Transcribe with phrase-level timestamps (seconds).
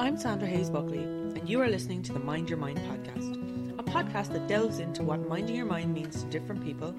[0.00, 3.82] I'm Sandra Hayes Buckley, and you are listening to the Mind Your Mind podcast, a
[3.82, 6.92] podcast that delves into what minding your mind means to different people,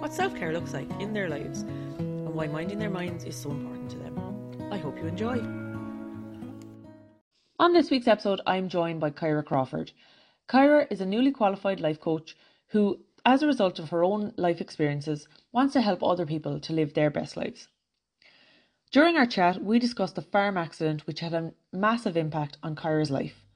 [0.00, 3.50] what self care looks like in their lives, and why minding their minds is so
[3.50, 4.68] important to them.
[4.70, 5.38] I hope you enjoy.
[7.58, 9.92] On this week's episode, I'm joined by Kyra Crawford.
[10.46, 14.60] Kyra is a newly qualified life coach who, as a result of her own life
[14.60, 17.68] experiences, wants to help other people to live their best lives.
[18.92, 23.10] During our chat, we discussed the farm accident which had a massive impact on Kyra's
[23.10, 23.46] life,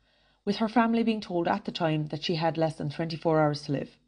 [0.46, 3.60] with her family being told at the time that she had less than 24 hours
[3.64, 3.98] to live.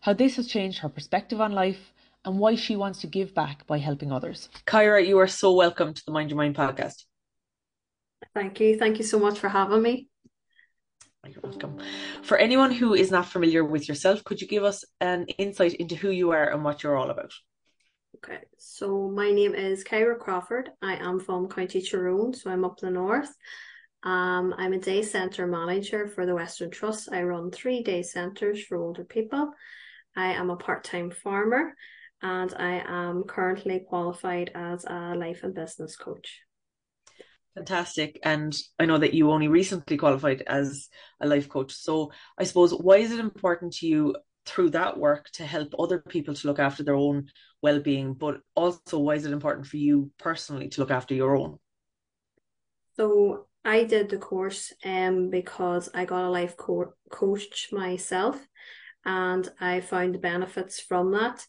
[0.00, 1.92] How this has changed her perspective on life
[2.24, 4.48] and why she wants to give back by helping others.
[4.66, 7.04] Kyra, you are so welcome to the Mind Your Mind podcast.
[8.34, 8.76] Thank you.
[8.76, 10.08] Thank you so much for having me.
[11.24, 11.78] You're welcome.
[12.24, 15.94] For anyone who is not familiar with yourself, could you give us an insight into
[15.94, 17.32] who you are and what you're all about?
[18.16, 20.70] Okay, so my name is Kyra Crawford.
[20.82, 23.34] I am from County Tyrone, so I'm up the north.
[24.02, 27.10] Um, I'm a day centre manager for the Western Trust.
[27.10, 29.52] I run three day centres for older people.
[30.14, 31.74] I am a part time farmer
[32.20, 36.40] and I am currently qualified as a life and business coach.
[37.54, 38.18] Fantastic.
[38.22, 40.88] And I know that you only recently qualified as
[41.20, 41.72] a life coach.
[41.72, 45.98] So I suppose why is it important to you through that work to help other
[45.98, 47.28] people to look after their own
[47.62, 51.58] well-being but also why is it important for you personally to look after your own?
[52.96, 58.44] So i did the course um because i got a life co- coach myself
[59.04, 61.46] and i found the benefits from that.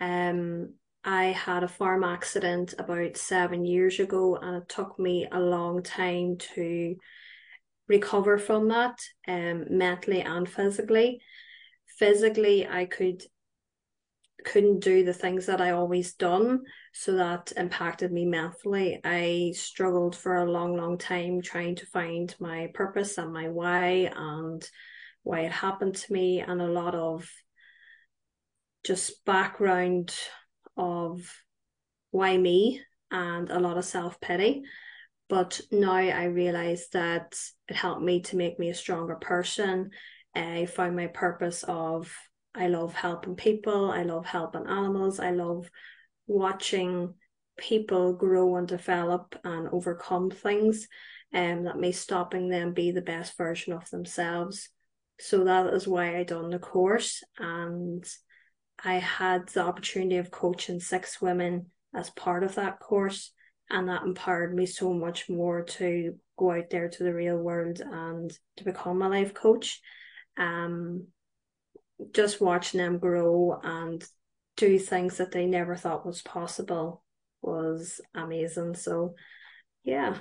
[0.00, 5.40] Um i had a farm accident about seven years ago and it took me a
[5.40, 6.96] long time to
[7.88, 11.20] recover from that um mentally and physically
[11.98, 13.22] physically I could
[14.44, 16.60] couldn't do the things that I always done
[16.92, 19.00] so that impacted me mentally.
[19.02, 24.10] I struggled for a long long time trying to find my purpose and my why
[24.14, 24.68] and
[25.24, 27.28] why it happened to me and a lot of
[28.84, 30.14] just background
[30.76, 31.20] of
[32.12, 32.80] why me
[33.10, 34.62] and a lot of self-pity.
[35.28, 37.38] But now I realize that
[37.68, 39.90] it helped me to make me a stronger person
[40.38, 42.14] I found my purpose of
[42.54, 45.70] I love helping people, I love helping animals, I love
[46.26, 47.14] watching
[47.56, 50.86] people grow and develop and overcome things
[51.32, 54.70] and um, that may stopping them be the best version of themselves.
[55.20, 58.04] So that is why I done the course and
[58.82, 63.32] I had the opportunity of coaching six women as part of that course
[63.68, 67.80] and that empowered me so much more to go out there to the real world
[67.80, 69.80] and to become a life coach
[70.38, 71.08] um,
[72.12, 74.04] just watching them grow and
[74.56, 77.02] do things that they never thought was possible
[77.42, 78.74] was amazing.
[78.74, 79.14] So,
[79.84, 80.18] yeah.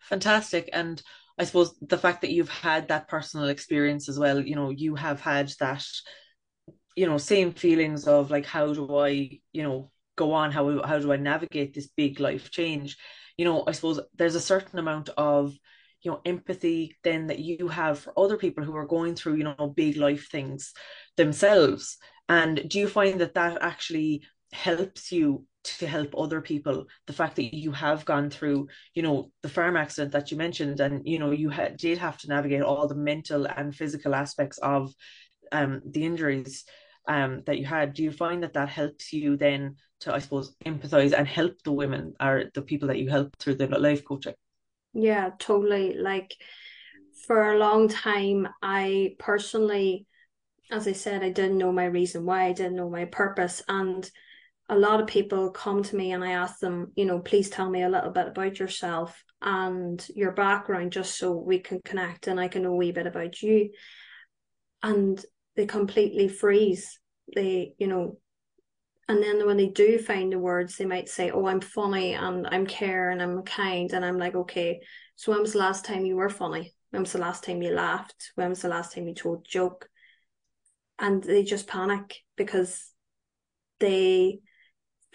[0.00, 0.70] Fantastic.
[0.72, 1.02] And
[1.38, 4.94] I suppose the fact that you've had that personal experience as well, you know, you
[4.94, 5.84] have had that,
[6.96, 10.52] you know, same feelings of like, how do I, you know, go on?
[10.52, 12.96] How, how do I navigate this big life change?
[13.38, 15.54] You know, I suppose there's a certain amount of,
[16.02, 19.44] you know empathy then that you have for other people who are going through you
[19.44, 20.72] know big life things
[21.16, 21.98] themselves.
[22.28, 24.22] And do you find that that actually
[24.52, 26.86] helps you to help other people?
[27.06, 30.80] The fact that you have gone through you know the farm accident that you mentioned
[30.80, 34.58] and you know you had, did have to navigate all the mental and physical aspects
[34.58, 34.92] of
[35.52, 36.64] um, the injuries
[37.08, 37.94] um, that you had.
[37.94, 41.72] Do you find that that helps you then to i suppose empathize and help the
[41.72, 44.34] women or the people that you help through the life coaching
[44.92, 45.94] yeah, totally.
[45.94, 46.34] Like
[47.26, 50.06] for a long time, I personally,
[50.70, 53.62] as I said, I didn't know my reason why, I didn't know my purpose.
[53.68, 54.08] And
[54.68, 57.68] a lot of people come to me and I ask them, you know, please tell
[57.68, 62.38] me a little bit about yourself and your background just so we can connect and
[62.38, 63.70] I can know a wee bit about you.
[64.82, 65.22] And
[65.56, 66.98] they completely freeze.
[67.34, 68.18] They, you know,
[69.10, 72.46] and then when they do find the words they might say oh i'm funny and
[72.52, 73.92] i'm care and i'm kind.
[73.92, 74.80] And i'm like okay
[75.16, 76.72] so when was the last time you were funny?
[76.90, 78.32] When was the last time you laughed?
[78.36, 79.86] When was the last time you told a joke?
[80.98, 82.90] And they just panic because
[83.80, 84.38] they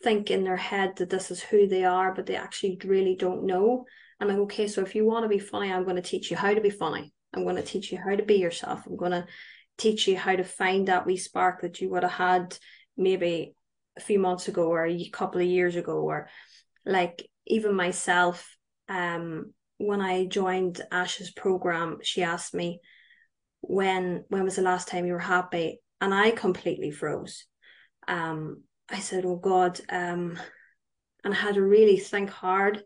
[0.03, 3.45] think in their head that this is who they are but they actually really don't
[3.45, 3.85] know.
[4.19, 6.37] I'm like okay so if you want to be funny i'm going to teach you
[6.37, 7.13] how to be funny.
[7.33, 8.85] I'm going to teach you how to be yourself.
[8.85, 9.25] I'm going to
[9.77, 12.57] teach you how to find that wee spark that you would have had
[12.95, 13.55] maybe
[13.97, 16.29] a few months ago or a couple of years ago or
[16.85, 18.55] like even myself
[18.89, 22.79] um when I joined Ash's program she asked me
[23.61, 25.79] when when was the last time you were happy?
[25.99, 27.45] And I completely froze.
[28.07, 30.37] Um I said oh god um
[31.23, 32.83] and I had to really think hard.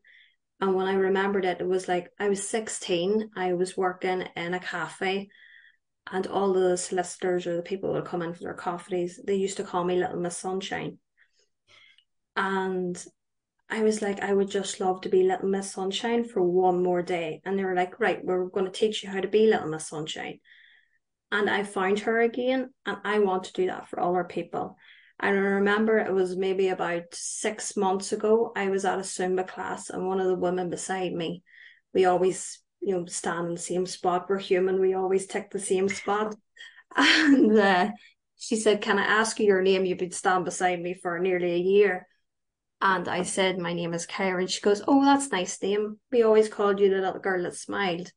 [0.61, 4.53] And when I remembered it, it was like I was 16, I was working in
[4.53, 5.29] a cafe,
[6.11, 9.57] and all the solicitors or the people that come in for their coffees, they used
[9.57, 10.97] to call me Little Miss Sunshine.
[12.35, 13.03] And
[13.69, 17.03] I was like, I would just love to be Little Miss Sunshine for one more
[17.03, 17.41] day.
[17.45, 19.87] And they were like, right, we're going to teach you how to be Little Miss
[19.87, 20.39] Sunshine.
[21.31, 24.77] And I found her again, and I want to do that for all our people.
[25.19, 29.47] And I remember it was maybe about six months ago, I was at a Zumba
[29.47, 31.43] class, and one of the women beside me,
[31.93, 34.27] we always, you know, stand in the same spot.
[34.29, 36.35] We're human, we always take the same spot.
[36.95, 37.91] And uh,
[38.35, 39.85] she said, Can I ask you your name?
[39.85, 42.07] You've been standing beside me for nearly a year.
[42.81, 44.39] And I said, My name is Kyra.
[44.39, 45.99] And she goes, Oh, that's nice name.
[46.11, 48.11] We always called you the little girl that smiled.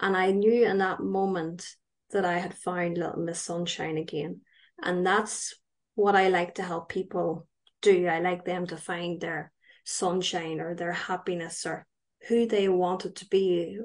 [0.00, 1.66] And I knew in that moment
[2.12, 4.40] that I had found little Miss Sunshine again.
[4.82, 5.54] And that's
[5.94, 7.46] what I like to help people
[7.82, 8.06] do.
[8.06, 9.52] I like them to find their
[9.84, 11.86] sunshine or their happiness or
[12.28, 13.78] who they wanted to be.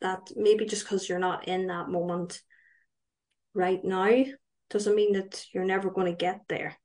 [0.00, 2.40] That maybe just because you're not in that moment
[3.54, 4.24] right now
[4.70, 6.78] doesn't mean that you're never going to get there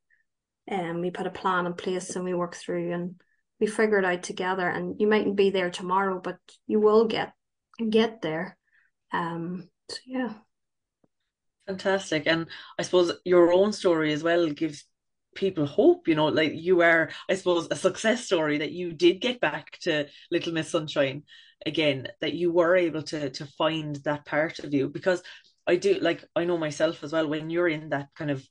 [0.68, 3.16] and um, we put a plan in place and we work through and
[3.60, 6.38] we figure it out together and you mightn't be there tomorrow but
[6.68, 7.34] you will get
[7.90, 8.58] get there
[9.14, 10.34] um so yeah
[11.68, 12.48] fantastic and
[12.80, 14.86] i suppose your own story as well gives
[15.36, 19.22] people hope you know like you are i suppose a success story that you did
[19.22, 21.24] get back to little miss sunshine
[21.66, 24.88] again that you were able to to find that part of you.
[24.90, 25.22] Because
[25.68, 28.48] i do like i know myself as well when you're in that kind of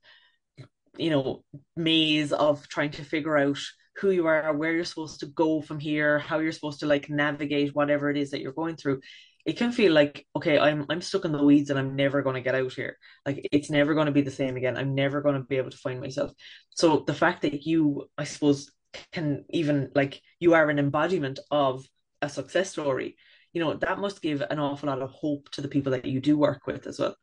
[0.96, 1.44] you know
[1.76, 3.58] maze of trying to figure out
[3.96, 7.08] who you are where you're supposed to go from here how you're supposed to like
[7.08, 9.00] navigate whatever it is that you're going through
[9.44, 12.34] it can feel like okay i'm i'm stuck in the weeds and i'm never going
[12.34, 12.98] to get out here.
[13.26, 14.76] Like it's never going to be the same again.
[14.76, 16.32] I'm never going to be able to find myself.
[16.70, 18.70] So the fact that you i suppose
[19.12, 21.84] can even like you are an embodiment of
[22.22, 23.16] a success story
[23.52, 26.20] you know that must give an awful lot of hope to the people that you
[26.20, 27.16] do work with as well.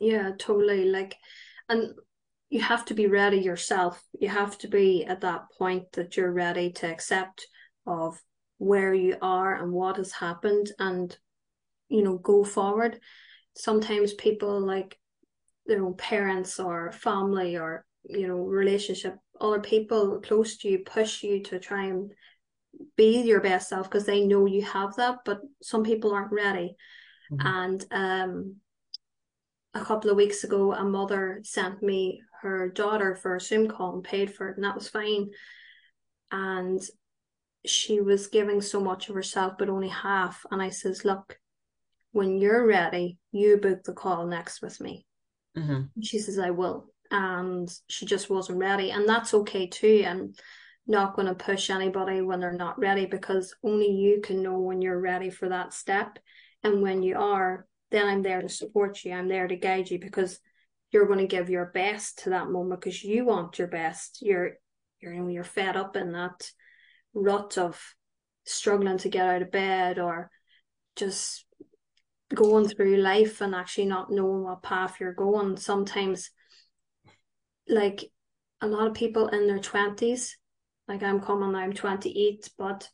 [0.00, 0.84] Yeah totally.
[0.84, 1.16] Like
[1.68, 1.94] and
[2.50, 4.02] you have to be ready yourself.
[4.20, 7.46] You have to be at that point that you're ready to accept
[7.86, 8.20] of
[8.58, 10.70] where you are and what has happened.
[10.78, 11.16] And
[11.94, 13.00] you know go forward.
[13.56, 14.98] Sometimes people like
[15.66, 21.22] their own parents or family or you know relationship other people close to you push
[21.22, 22.12] you to try and
[22.96, 26.76] be your best self because they know you have that but some people aren't ready
[27.32, 27.46] mm-hmm.
[27.46, 28.56] and um
[29.72, 33.94] a couple of weeks ago a mother sent me her daughter for a Zoom call
[33.94, 35.30] and paid for it, and that was fine.
[36.30, 36.80] And
[37.64, 40.44] she was giving so much of herself, but only half.
[40.50, 41.38] And I says, Look,
[42.14, 45.04] when you're ready, you book the call next with me.
[45.58, 46.00] Mm-hmm.
[46.00, 46.86] She says, I will.
[47.10, 48.92] And she just wasn't ready.
[48.92, 50.04] And that's okay too.
[50.06, 50.38] And
[50.86, 54.80] not going to push anybody when they're not ready because only you can know when
[54.80, 56.20] you're ready for that step.
[56.62, 59.12] And when you are, then I'm there to support you.
[59.12, 60.38] I'm there to guide you because
[60.92, 64.18] you're going to give your best to that moment because you want your best.
[64.22, 64.52] You're,
[65.00, 66.48] you're, you know, you're fed up in that
[67.12, 67.82] rut of
[68.46, 70.30] struggling to get out of bed or
[70.94, 71.44] just
[72.34, 75.56] going through life and actually not knowing what path you're going.
[75.56, 76.30] Sometimes,
[77.68, 78.10] like
[78.60, 80.30] a lot of people in their 20s,
[80.88, 82.88] like I'm coming, I'm 28, but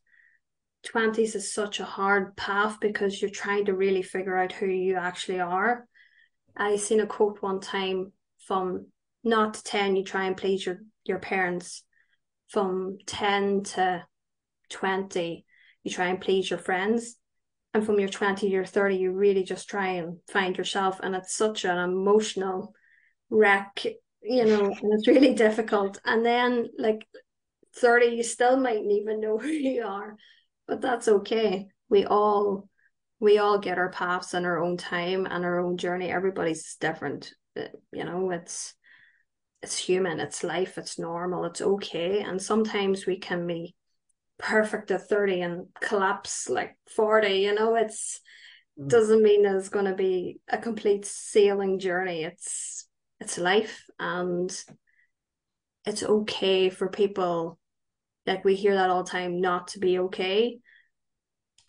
[0.87, 4.97] 20s is such a hard path because you're trying to really figure out who you
[4.97, 5.87] actually are.
[6.57, 8.13] I seen a quote one time
[8.47, 8.87] from
[9.23, 11.83] not to 10, you try and please your, your parents.
[12.49, 14.05] From 10 to
[14.71, 15.45] 20,
[15.85, 17.17] you try and please your friends.
[17.73, 20.99] And from your 20 to your 30, you really just try and find yourself.
[21.03, 22.75] And it's such an emotional
[23.31, 23.85] wreck,
[24.23, 26.01] you know, and it's really difficult.
[26.05, 27.07] And then, like
[27.77, 30.17] 30, you still mightn't even know who you are,
[30.67, 31.69] but that's okay.
[31.89, 32.69] We all
[33.21, 36.11] we all get our paths in our own time and our own journey.
[36.11, 37.33] Everybody's different.
[37.57, 38.75] Uh, you know, it's
[39.63, 42.21] it's human, it's life, it's normal, it's okay.
[42.21, 43.75] And sometimes we can be
[44.41, 48.21] perfect at 30 and collapse like 40, you know, it's
[48.79, 48.89] mm.
[48.89, 52.25] doesn't mean it's gonna be a complete sailing journey.
[52.25, 52.89] It's
[53.21, 54.51] it's life and
[55.87, 57.59] it's okay for people
[58.27, 60.59] like we hear that all the time not to be okay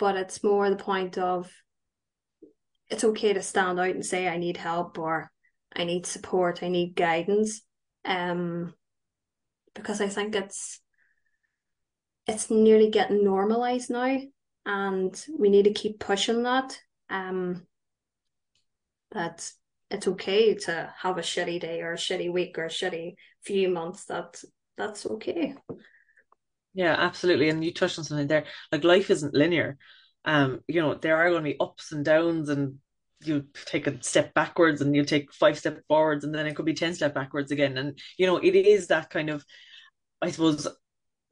[0.02, 1.50] but it's more the point of
[2.90, 5.32] it's okay to stand out and say I need help or
[5.74, 7.62] I need support, I need guidance.
[8.04, 8.74] Um
[9.74, 10.82] because I think it's
[12.28, 14.20] it's nearly getting normalized now
[14.66, 16.80] and we need to keep pushing that.
[17.10, 17.68] Um
[19.12, 19.52] that
[19.90, 23.70] it's okay to have a shitty day or a shitty week or a shitty few
[23.70, 24.42] months that
[24.78, 25.56] that's okay
[26.74, 27.50] Yeah, absolutely.
[27.50, 28.46] And you touched on something there.
[28.72, 29.78] Like life isn't linear.
[30.24, 32.76] Um, you know, there are going to be ups and downs and
[33.24, 36.66] you take a step backwards and you take five steps forwards and then it could
[36.66, 37.78] be 10 step backwards again.
[37.78, 39.44] And, you know, it is that kind of,
[40.22, 40.68] I suppose,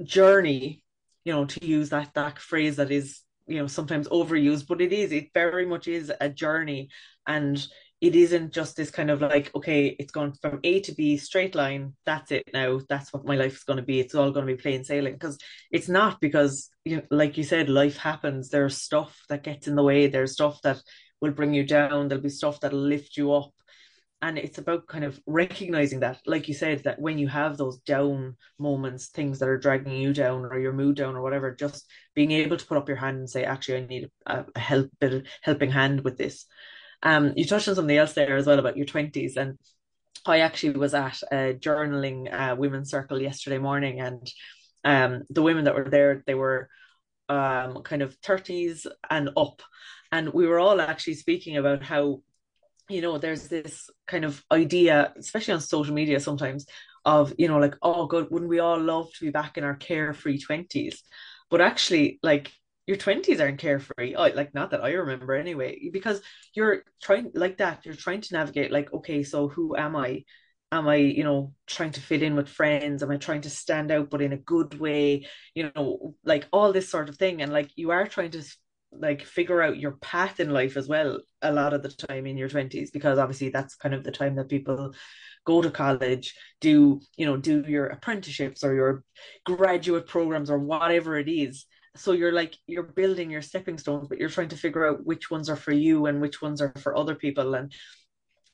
[0.03, 0.83] journey,
[1.23, 4.93] you know, to use that that phrase that is, you know, sometimes overused, but it
[4.93, 6.89] is, it very much is a journey.
[7.27, 7.65] And
[8.01, 11.53] it isn't just this kind of like, okay, it's gone from A to B, straight
[11.53, 13.99] line, that's it now, that's what my life is going to be.
[13.99, 15.13] It's all going to be plain sailing.
[15.13, 15.37] Because
[15.69, 18.49] it's not because you know, like you said, life happens.
[18.49, 20.81] There's stuff that gets in the way, there's stuff that
[21.21, 23.51] will bring you down, there'll be stuff that'll lift you up
[24.21, 27.77] and it's about kind of recognizing that like you said that when you have those
[27.79, 31.85] down moments things that are dragging you down or your mood down or whatever just
[32.15, 34.89] being able to put up your hand and say actually i need a, a help
[34.99, 36.45] bit of helping hand with this.
[37.01, 39.57] Um you touched on something else there as well about your 20s and
[40.25, 44.31] i actually was at a journaling uh, women's circle yesterday morning and
[44.83, 46.69] um the women that were there they were
[47.29, 49.61] um kind of 30s and up
[50.11, 52.21] and we were all actually speaking about how
[52.89, 56.65] you know, there's this kind of idea, especially on social media sometimes,
[57.05, 59.75] of, you know, like, oh, God, wouldn't we all love to be back in our
[59.75, 60.97] carefree 20s?
[61.49, 62.51] But actually, like,
[62.87, 64.15] your 20s aren't carefree.
[64.15, 66.21] Oh, like, not that I remember anyway, because
[66.55, 70.23] you're trying, like that, you're trying to navigate, like, okay, so who am I?
[70.71, 73.01] Am I, you know, trying to fit in with friends?
[73.01, 75.27] Am I trying to stand out, but in a good way?
[75.55, 77.41] You know, like all this sort of thing.
[77.41, 78.43] And like, you are trying to
[78.91, 82.37] like figure out your path in life as well a lot of the time in
[82.37, 84.93] your 20s because obviously that's kind of the time that people
[85.45, 89.03] go to college do you know do your apprenticeships or your
[89.45, 91.65] graduate programs or whatever it is.
[91.95, 95.31] So you're like you're building your stepping stones but you're trying to figure out which
[95.31, 97.55] ones are for you and which ones are for other people.
[97.55, 97.73] And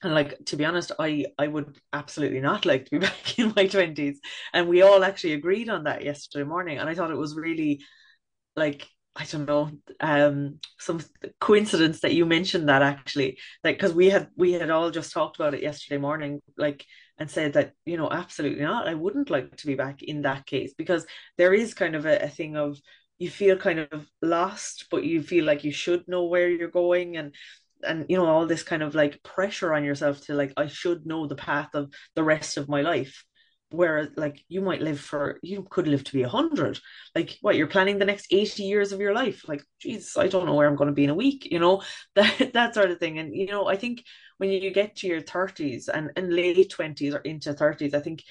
[0.04, 3.54] and like to be honest i i would absolutely not like to be back in
[3.56, 4.18] my 20s
[4.54, 6.77] and we all actually agreed on that yesterday morning.
[6.80, 7.82] And i thought it was really
[8.56, 11.00] like I don't know, um, some
[11.39, 15.38] coincidence that you mentioned that actually, like, because we had we had all just talked
[15.38, 16.86] about it yesterday morning, like,
[17.17, 18.88] and said that you know, absolutely not.
[18.89, 21.05] I wouldn't like to be back in that case because
[21.38, 22.77] there is kind of a, a thing of
[23.17, 27.15] you feel kind of lost, but you feel like you should know where you're going,
[27.15, 27.34] and
[27.84, 31.05] and you know all this kind of like pressure on yourself to like I should
[31.05, 33.24] know the path of the rest of my life
[33.75, 36.79] whereas like you might live for you could live to be a hundred.
[37.15, 39.48] Like what you're planning the next 80 years of your life?
[39.48, 41.84] Like Jesus I don't know where I'm going to be in a week you know?
[42.15, 43.20] That that sort of thing.
[43.20, 44.03] And you know I think
[44.38, 48.24] when you get to your 30s and, and late 20s or into 30s I think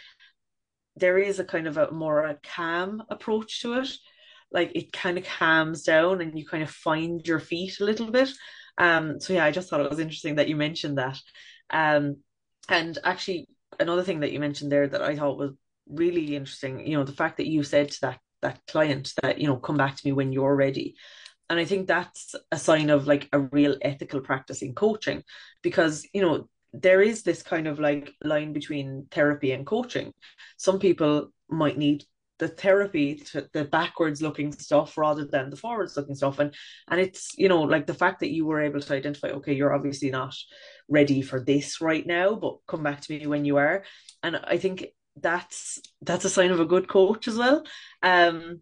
[0.96, 3.88] there is a kind of a more a calm approach to it.
[4.52, 8.10] Like it kind of calms down and you kind of find your feet a little
[8.10, 8.30] bit.
[8.78, 11.18] Um so yeah I just thought it was interesting that you mentioned that.
[11.70, 12.18] Um
[12.68, 13.48] and actually
[13.80, 15.52] another thing that you mentioned there that I thought was
[15.88, 19.46] really interesting, you know, the fact that you said to that that client that, you
[19.46, 20.96] know, come back to me when you're ready.
[21.48, 25.22] And I think that's a sign of like a real ethical practice in coaching
[25.62, 30.12] because, you know, there is this kind of like line between therapy and coaching.
[30.56, 32.04] Some people might need
[32.38, 36.38] the therapy to the backwards looking stuff rather than the forwards looking stuff.
[36.38, 36.54] And
[36.88, 39.74] and it's you know like the fact that you were able to identify okay you're
[39.74, 40.34] obviously not
[40.88, 43.84] ready for this right now but come back to me when you are.
[44.22, 44.86] And i think
[45.16, 47.64] that's that's a sign of a good coach as well.
[48.02, 48.60] Um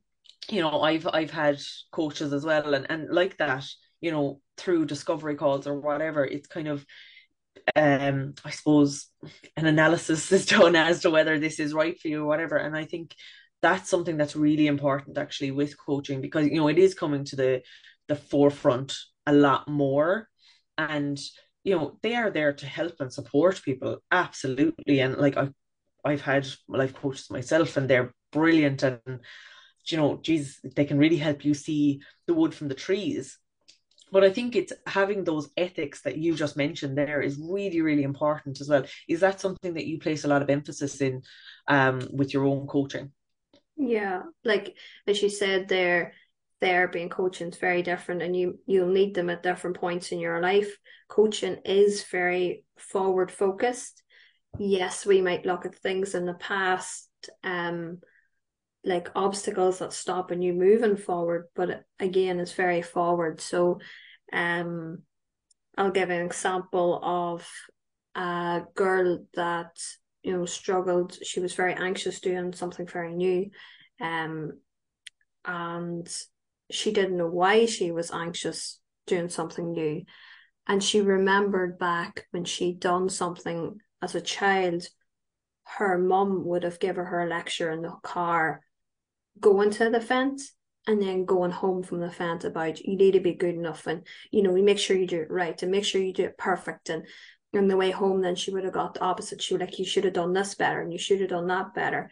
[0.51, 1.61] you know i've i've had
[1.93, 3.65] coaches as well and and like that
[4.01, 6.85] you know through discovery calls or whatever it's kind of
[7.77, 9.07] um i suppose
[9.57, 12.57] an analysis is done as to whether this is right for you or whatever.
[12.57, 13.15] And i think
[13.63, 17.37] that's something that's really important actually with coaching because you know it is coming to
[17.37, 17.63] the
[18.09, 18.95] the forefront
[19.27, 20.29] a lot more
[20.77, 21.21] and
[21.65, 25.49] you know they are there to help and support people absolutely and like I
[26.05, 28.99] I've had life coaches myself and they're brilliant and
[29.87, 33.39] you know geez they can really help you see the wood from the trees
[34.13, 38.03] but I think it's having those ethics that you just mentioned there is really, really
[38.03, 38.85] important as well.
[39.09, 41.23] Is that something that you place a lot of emphasis in
[41.67, 43.11] um, with your own coaching?
[43.85, 44.77] Yeah, like
[45.09, 46.15] as you said there,
[46.61, 50.21] therapy and coaching is very different and you you'll need them at different points in
[50.21, 50.79] your life.
[51.09, 54.03] Coaching is very forward focused.
[54.59, 57.09] Yes, we might look at things in the past,
[57.43, 57.99] um,
[58.85, 63.41] like obstacles that stop stopping you moving forward, but again it's very forward.
[63.41, 63.81] So
[64.33, 65.03] um
[65.77, 67.49] I'll give an example of
[68.15, 69.77] a girl that
[70.23, 71.17] you know struggled.
[71.23, 73.51] She was very anxious doing something very new
[74.01, 74.53] um
[75.45, 76.09] and
[76.71, 80.03] she didn't know why she was anxious doing something new.
[80.67, 84.87] And she remembered back when she'd done something as a child
[85.65, 88.63] her mum would have given her a lecture in the car
[89.41, 90.53] going to the fence
[90.87, 94.07] and then going home from the fence about you need to be good enough and
[94.31, 96.37] you know you make sure you do it right and make sure you do it
[96.37, 97.07] perfect and
[97.55, 99.43] on the way home then she would have got the opposite.
[99.43, 101.75] She would like you should have done this better and you should have done that
[101.75, 102.11] better.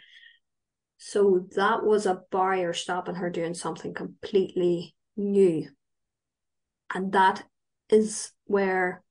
[0.99, 5.68] So that was a barrier stopping her doing something completely new.
[6.94, 7.42] And that
[7.88, 9.02] is where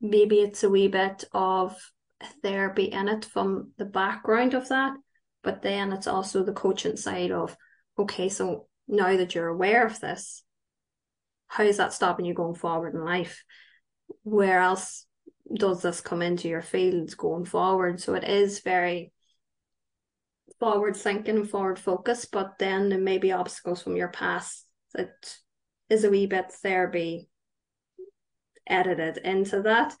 [0.00, 1.76] maybe it's a wee bit of
[2.42, 4.94] therapy in it from the background of that
[5.42, 7.54] but then it's also the coaching side of
[7.98, 10.42] okay so now that you're aware of this
[11.48, 13.44] how is that stopping you going forward in life?
[14.22, 15.05] Where else
[15.54, 19.12] does this come into your fields going forward so it is very
[20.58, 25.36] forward thinking forward focus but then there may be obstacles from your past that
[25.88, 27.28] is a wee bit therapy
[28.66, 29.94] edited into that.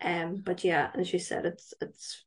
[0.00, 2.24] Um, but yeah, as you said, it's it's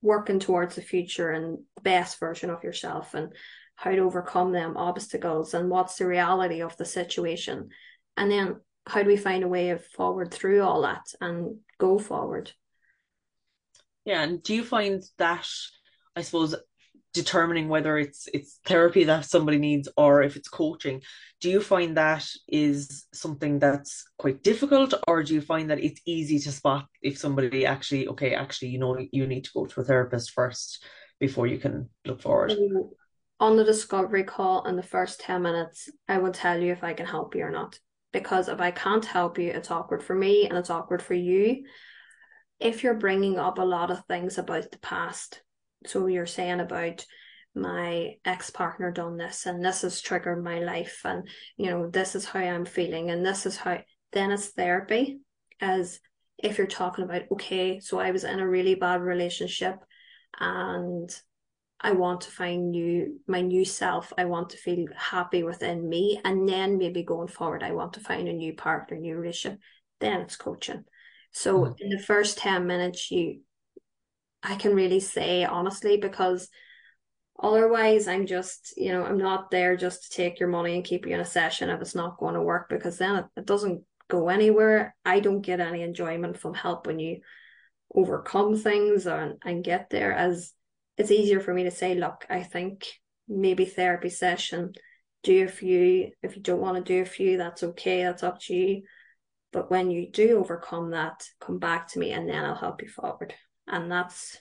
[0.00, 3.32] working towards the future and best version of yourself and
[3.74, 7.70] how to overcome them obstacles and what's the reality of the situation.
[8.16, 11.98] And then how do we find a way of forward through all that and go
[11.98, 12.52] forward?
[14.04, 15.46] Yeah, and do you find that
[16.16, 16.54] I suppose
[17.14, 21.00] determining whether it's it's therapy that somebody needs or if it's coaching
[21.40, 26.00] do you find that is something that's quite difficult or do you find that it's
[26.04, 29.80] easy to spot if somebody actually okay actually you know you need to go to
[29.80, 30.84] a therapist first
[31.18, 32.52] before you can look forward
[33.40, 36.92] on the discovery call in the first 10 minutes i will tell you if i
[36.92, 37.78] can help you or not
[38.12, 41.64] because if i can't help you it's awkward for me and it's awkward for you.
[42.60, 45.42] If you're bringing up a lot of things about the past
[45.86, 47.04] so you're saying about
[47.54, 52.24] my ex-partner done this and this has triggered my life and you know this is
[52.24, 53.78] how i'm feeling and this is how
[54.12, 55.20] then it's therapy.
[55.60, 56.00] As
[56.38, 59.76] if you're talking about okay so i was in a really bad relationship
[60.38, 61.10] and
[61.80, 66.20] i want to find new my new self i want to feel happy within me
[66.24, 69.58] and then maybe going forward i want to find a new partner new relationship
[70.00, 70.84] then it's coaching
[71.32, 71.72] so mm-hmm.
[71.80, 73.40] in the first 10 minutes you
[74.42, 76.48] I can really say honestly because
[77.40, 81.06] otherwise I'm just, you know, I'm not there just to take your money and keep
[81.06, 83.82] you in a session if it's not going to work because then it, it doesn't
[84.08, 84.94] go anywhere.
[85.04, 87.20] I don't get any enjoyment from helping you
[87.94, 90.52] overcome things and, and get there as
[90.98, 92.86] it's easier for me to say, look, I think
[93.28, 94.72] maybe therapy session,
[95.22, 96.10] do a few.
[96.22, 98.82] If you don't want to do a few, that's okay, that's up to you.
[99.52, 102.88] But when you do overcome that, come back to me and then I'll help you
[102.88, 103.34] forward
[103.70, 104.38] and that's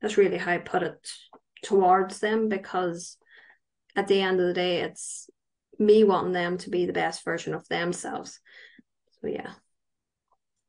[0.00, 1.08] that's really how I put it
[1.62, 3.18] towards them because
[3.94, 5.28] at the end of the day it's
[5.78, 8.40] me wanting them to be the best version of themselves
[9.20, 9.52] so yeah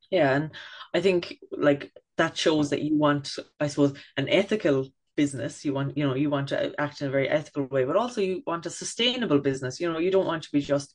[0.10, 0.52] yeah and
[0.94, 5.98] i think like that shows that you want i suppose an ethical business you want
[5.98, 8.66] you know you want to act in a very ethical way but also you want
[8.66, 10.94] a sustainable business you know you don't want to be just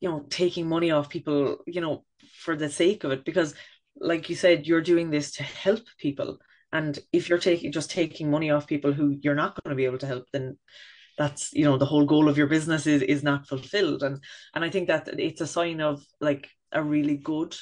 [0.00, 2.04] you know taking money off people you know
[2.38, 3.54] for the sake of it because
[4.00, 6.38] like you said, you're doing this to help people.
[6.72, 9.84] And if you're taking just taking money off people who you're not going to be
[9.84, 10.58] able to help, then
[11.16, 14.02] that's you know the whole goal of your business is is not fulfilled.
[14.02, 14.22] And
[14.54, 17.54] and I think that it's a sign of like a really good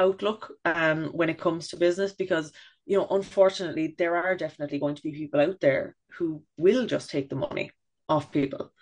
[0.00, 2.50] outlook um when it comes to business because
[2.86, 7.10] you know unfortunately there are definitely going to be people out there who will just
[7.10, 7.70] take the money
[8.08, 8.72] off people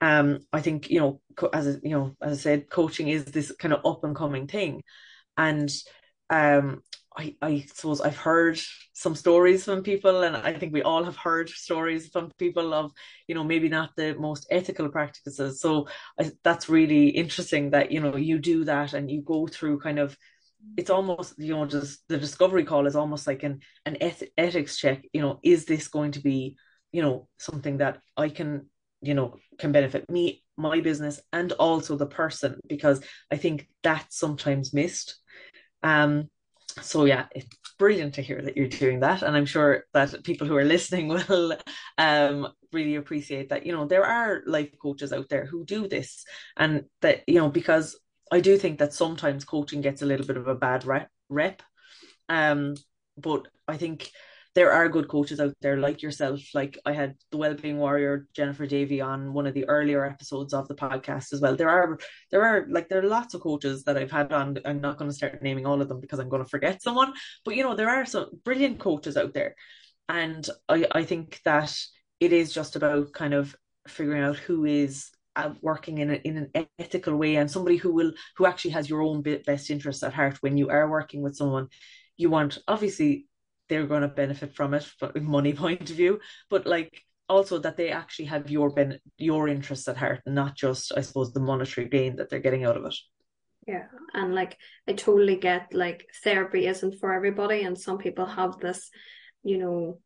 [0.00, 1.20] um i think you know
[1.52, 4.82] as you know as i said coaching is this kind of up and coming thing
[5.36, 5.70] and
[6.30, 6.82] um
[7.16, 8.60] I, I suppose I've heard
[8.92, 12.92] some stories from people, and I think we all have heard stories from people of,
[13.26, 15.60] you know, maybe not the most ethical practices.
[15.60, 15.88] So
[16.20, 19.98] I, that's really interesting that, you know, you do that and you go through kind
[19.98, 20.16] of,
[20.76, 24.76] it's almost, you know, just the discovery call is almost like an, an eth- ethics
[24.76, 25.04] check.
[25.12, 26.56] You know, is this going to be,
[26.92, 28.66] you know, something that I can,
[29.00, 32.60] you know, can benefit me, my business, and also the person?
[32.68, 35.18] Because I think that's sometimes missed
[35.82, 36.28] um,
[36.82, 37.48] so yeah, it's
[37.78, 41.08] brilliant to hear that you're doing that, and I'm sure that people who are listening
[41.28, 41.56] will
[41.96, 43.64] um, really appreciate that.
[43.64, 46.24] You know, there are life coaches out there who do this,
[46.56, 47.98] and that you know because
[48.30, 50.84] I do think that sometimes coaching gets a little bit of a bad
[51.28, 51.62] rep.
[52.28, 52.74] Um,
[53.16, 54.10] but I think
[54.56, 56.40] there are good coaches out there like yourself.
[56.54, 60.66] Like I had the Wellbeing Warrior Jennifer Davey on one of the earlier episodes of
[60.66, 61.56] the podcast as well.
[61.56, 61.98] There are
[62.30, 64.58] there are like there are lots of coaches that I've had on.
[64.64, 67.12] I'm not going to start naming all of them because I'm going to forget someone.
[67.44, 69.56] But you know there are some brilliant coaches out there,
[70.08, 71.76] and I I think that
[72.18, 73.54] it is just about kind of
[73.86, 75.10] figuring out who is
[75.60, 79.02] working in a, in an ethical way and somebody who will who actually has your
[79.02, 81.68] own best interests at heart when you are working with someone
[82.16, 83.26] you want obviously
[83.68, 86.18] they're going to benefit from it from a money point of view
[86.50, 90.92] but like also that they actually have your ben your interests at heart, not just
[90.96, 92.94] I suppose the monetary gain that they're getting out of it.
[93.66, 98.58] Yeah, and like I totally get like therapy isn't for everybody, and some people have
[98.58, 98.90] this,
[99.42, 99.98] you know,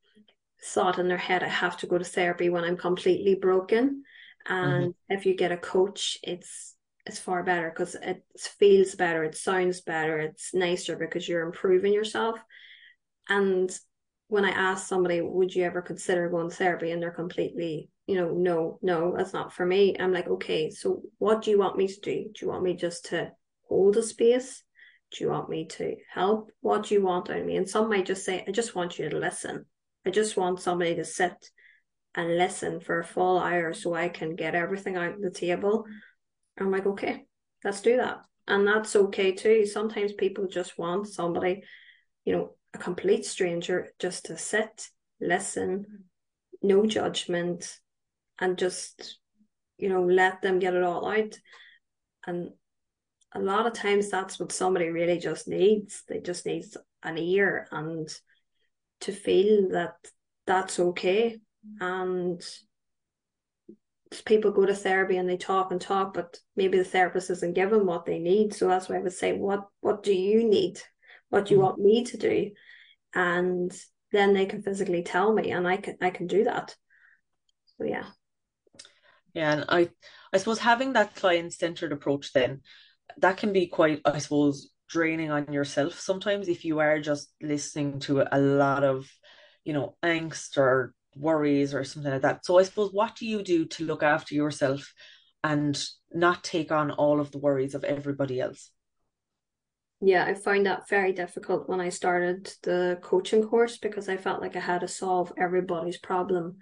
[0.65, 4.03] thought in their head, I have to go to therapy when I'm completely broken.
[4.47, 5.15] And mm-hmm.
[5.15, 6.75] if you get a coach, it's
[7.07, 8.23] it's far better because it
[8.59, 12.39] feels better, it sounds better, it's nicer because you're improving yourself.
[13.29, 13.71] And
[14.29, 16.91] when I ask somebody, would you ever consider going to therapy?
[16.91, 19.97] And they're completely, you know, no, no, that's not for me.
[19.99, 22.25] I'm like, okay, so what do you want me to do?
[22.25, 23.33] Do you want me just to
[23.69, 24.63] hold a space?
[25.11, 26.51] Do you want me to help?
[26.61, 27.57] What do you want out of me?
[27.57, 29.65] And some might just say, I just want you to listen.
[30.07, 31.51] I just want somebody to sit
[32.15, 35.85] and listen for a full hour so I can get everything out the table.
[36.59, 37.25] I'm like, okay,
[37.65, 38.21] let's do that.
[38.49, 39.65] And that's okay too.
[39.67, 41.63] Sometimes people just want somebody,
[42.25, 44.89] you know, a complete stranger just to sit,
[45.21, 46.05] listen,
[46.63, 47.79] no judgment,
[48.41, 49.19] and just,
[49.79, 51.39] you know, let them get it all out.
[52.27, 52.51] And
[53.33, 56.03] a lot of times that's what somebody really just needs.
[56.09, 56.65] They just need
[57.03, 58.09] an ear and
[59.03, 59.95] to feel that
[60.47, 61.39] that's okay
[61.81, 62.43] and
[64.25, 67.87] people go to therapy and they talk and talk but maybe the therapist isn't given
[67.87, 68.55] what they need.
[68.55, 70.81] So that's why i would say what what do you need?
[71.29, 71.65] What do you mm.
[71.65, 72.51] want me to do?
[73.15, 73.73] And
[74.13, 76.75] then they can physically tell me and i can i can do that.
[77.79, 78.07] So yeah.
[79.35, 79.89] Yeah and i
[80.33, 82.63] i suppose having that client centered approach then
[83.19, 88.01] that can be quite i suppose draining on yourself sometimes if you are just listening
[88.01, 89.09] to a lot of
[89.65, 92.45] you know angst or worries or something like that.
[92.45, 94.93] So i suppose what do you do to look after yourself
[95.43, 98.71] and not take on all of the worries of everybody else?
[100.01, 104.41] Yeah i found that very difficult when i started the coaching course because i felt
[104.41, 106.57] like i had to solve everybody's problem.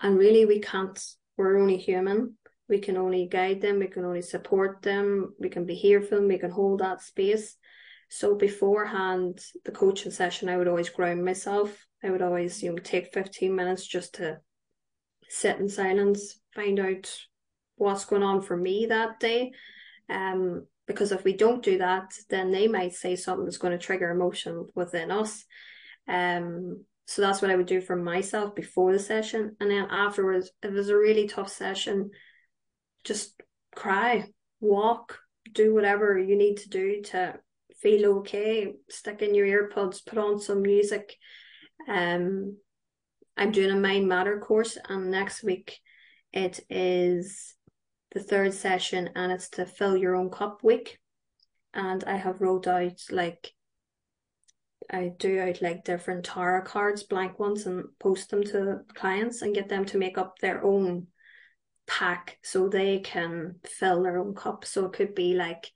[0.00, 0.98] And really we can't
[1.36, 2.36] we're only human.
[2.68, 3.78] We can only guide them.
[3.78, 5.34] We can only support them.
[5.38, 6.28] We can be here for them.
[6.28, 7.56] We can hold that space
[8.08, 11.86] so beforehand the coaching session i would always ground myself.
[12.04, 14.38] I would always you know take 15 minutes just to
[15.28, 17.12] sit in silence find out
[17.76, 19.52] what's going on for me that day.
[20.08, 23.84] Um because if we don't do that then they might say something that's going to
[23.84, 25.44] trigger emotion within us.
[26.08, 29.56] Um so that's what i would do for myself before the session.
[29.60, 32.10] And then afterwards if it was a really tough session
[33.04, 33.40] just
[33.74, 34.26] cry,
[34.60, 35.20] walk,
[35.52, 37.38] do whatever you need to do to
[37.80, 38.74] feel okay.
[38.88, 41.16] Stick in your earpods, put on some music.
[41.88, 42.56] Um,
[43.36, 45.78] I'm doing a Mind Matter course, and next week
[46.32, 47.54] it is
[48.12, 50.98] the third session, and it's to fill your own cup week.
[51.74, 53.52] And I have wrote out like
[54.90, 59.54] I do out like different tarot cards, blank ones, and post them to clients and
[59.54, 61.08] get them to make up their own
[61.86, 64.64] pack so they can fill their own cup.
[64.64, 65.70] So it could be like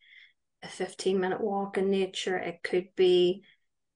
[0.63, 3.43] a 15 minute walk in nature, it could be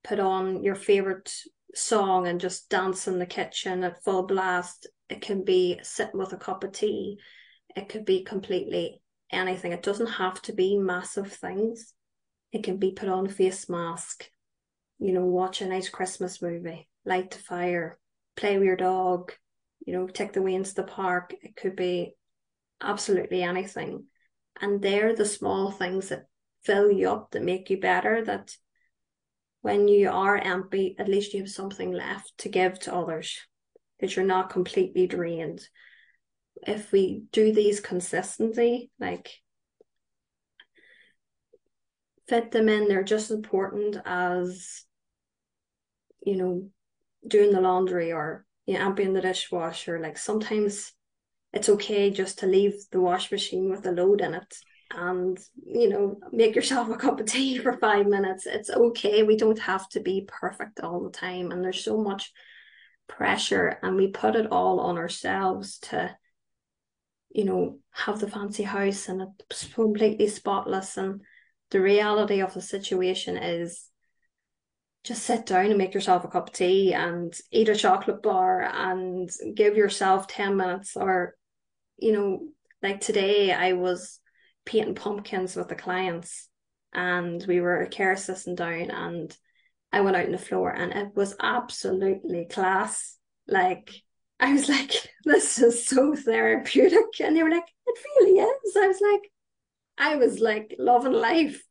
[0.03, 1.33] put on your favorite
[1.73, 4.87] song and just dance in the kitchen at full blast.
[5.09, 7.19] It can be sitting with a cup of tea.
[7.75, 9.01] It could be completely
[9.31, 9.71] anything.
[9.71, 11.93] It doesn't have to be massive things.
[12.51, 14.29] It can be put on a face mask,
[14.99, 17.99] you know, watch a nice Christmas movie, light the fire,
[18.37, 19.33] play with your dog,
[19.85, 21.33] you know, take the way into the park.
[21.41, 22.15] It could be
[22.81, 24.05] absolutely anything.
[24.61, 26.27] And they're the small things that
[26.65, 28.55] fill you up, that make you better, that
[29.61, 33.39] when you are empty, at least you have something left to give to others,
[33.99, 35.67] that you're not completely drained.
[36.67, 39.31] If we do these consistently, like
[42.27, 44.83] fit them in, they're just as important as,
[46.25, 46.69] you know,
[47.27, 49.99] doing the laundry or you know, emptying the dishwasher.
[49.99, 50.91] Like sometimes
[51.53, 54.55] it's okay just to leave the wash machine with a load in it
[54.91, 58.45] and you know make yourself a cup of tea for five minutes.
[58.45, 59.23] It's okay.
[59.23, 62.31] We don't have to be perfect all the time and there's so much
[63.07, 66.15] pressure and we put it all on ourselves to
[67.29, 70.97] you know have the fancy house and it's completely spotless.
[70.97, 71.21] And
[71.71, 73.89] the reality of the situation is
[75.03, 78.61] just sit down and make yourself a cup of tea and eat a chocolate bar
[78.61, 80.95] and give yourself 10 minutes.
[80.95, 81.35] Or
[81.97, 82.47] you know
[82.81, 84.19] like today i was
[84.65, 86.49] painting pumpkins with the clients.
[86.93, 89.35] And we were a care sitting down and
[89.91, 93.17] i went out on the floor and it was absolutely class.
[93.47, 93.91] Like
[94.39, 94.91] i was like
[95.25, 97.19] this is so therapeutic.
[97.19, 98.75] And they were like it really is.
[98.75, 99.31] I was like
[99.97, 101.61] i was like loving life.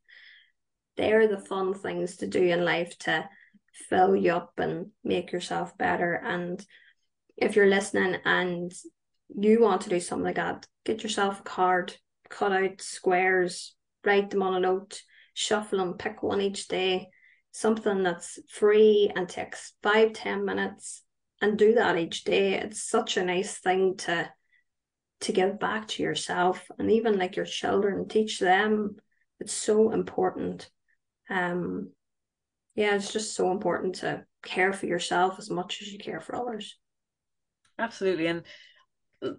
[0.97, 3.29] They're the fun things to do in life to
[3.89, 6.15] fill you up and make yourself better.
[6.15, 6.65] And
[7.37, 8.73] if you're listening and
[9.37, 11.97] you want to do something like that, get yourself a card,
[12.29, 15.03] cut out squares, write them on a note,
[15.35, 17.09] shuffle them, pick one each day,
[17.53, 21.03] something that's free and takes five, ten minutes,
[21.41, 22.55] and do that each day.
[22.55, 24.31] It's such a nice thing to
[25.21, 28.97] to give back to yourself and even like your children, teach them.
[29.41, 30.69] It's so important.
[31.31, 31.91] Um
[32.75, 36.35] yeah, it's just so important to care for yourself as much as you care for
[36.35, 36.77] others.
[37.79, 38.27] Absolutely.
[38.27, 38.43] And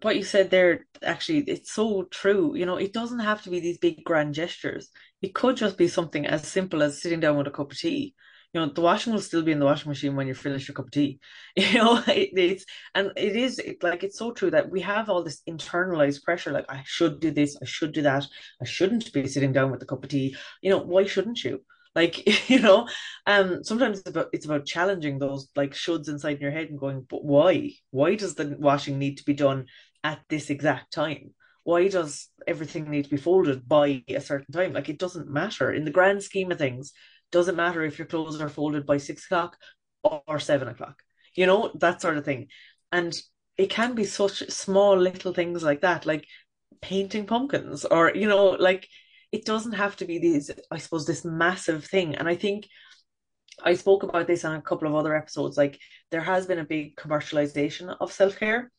[0.01, 2.55] what you said there actually it's so true.
[2.55, 4.89] You know it doesn't have to be these big grand gestures.
[5.21, 8.13] It could just be something as simple as sitting down with a cup of tea.
[8.53, 10.75] You know the washing will still be in the washing machine when you finish your
[10.75, 11.19] cup of tea.
[11.57, 15.09] You know it, it's and it is it, like it's so true that we have
[15.09, 18.25] all this internalized pressure like i should do this i should do that
[18.61, 20.35] i shouldn't be sitting down with a cup of tea.
[20.61, 21.61] You know why shouldn't you
[21.95, 22.87] like you know
[23.25, 27.05] um sometimes it's about it's about challenging those like shoulds inside your head and going
[27.09, 27.71] but why?
[27.91, 29.65] Why does the washing need to be done
[30.03, 31.33] at this exact time?
[31.63, 34.73] Why does everything need to be folded by a certain time?
[34.73, 35.71] Like it doesn't matter.
[35.71, 36.93] In the grand scheme of things
[37.31, 39.57] doesn't matter if your clothes are folded by six o'clock
[40.03, 41.01] or seven o'clock
[41.35, 42.47] you know that sort of thing.
[42.91, 43.13] And
[43.57, 46.25] it can be such small little things like that like
[46.81, 48.87] painting pumpkins or you know like
[49.35, 52.15] it doesn't have to be these, I suppose, this massive thing.
[52.15, 52.69] And I think
[53.61, 55.57] I spoke about this on a couple of other episodes.
[55.57, 55.77] Like
[56.09, 58.71] there has been a big commercialization of self care.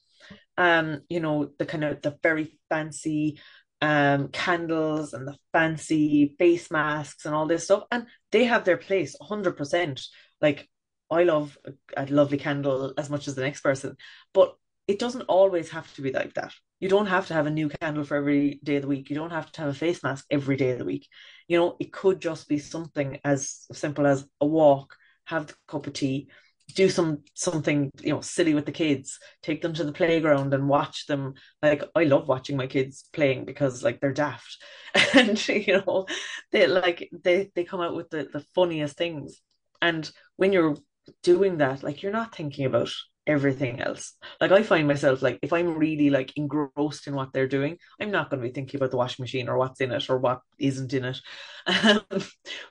[0.56, 3.38] Um, you know, the kind of the very fancy
[3.82, 7.84] um candles and the fancy face masks and all this stuff.
[7.92, 10.02] And they have their place 100%.
[10.40, 10.66] Like
[11.10, 11.58] I love
[11.96, 13.96] a lovely candle as much as the next person,
[14.32, 14.56] but
[14.88, 16.54] it doesn't always have to be like that.
[16.80, 19.08] You don't have to have a new candle for every day of the week.
[19.08, 21.08] You don't have to have a face mask every day of the week.
[21.48, 25.86] You know, it could just be something as simple as a walk, have the cup
[25.86, 26.28] of tea,
[26.74, 30.68] do some something you know silly with the kids take them to the playground and
[30.68, 34.58] watch them like i love watching my kids playing because like they're daft
[35.14, 36.06] and you know
[36.50, 39.40] they like they they come out with the, the funniest things
[39.80, 40.76] and when you're
[41.22, 42.90] doing that like you're not thinking about
[43.26, 44.14] everything else.
[44.40, 48.10] Like I find myself like if I'm really like engrossed in what they're doing, I'm
[48.10, 50.40] not going to be thinking about the washing machine or what's in it or what
[50.58, 51.18] isn't in it.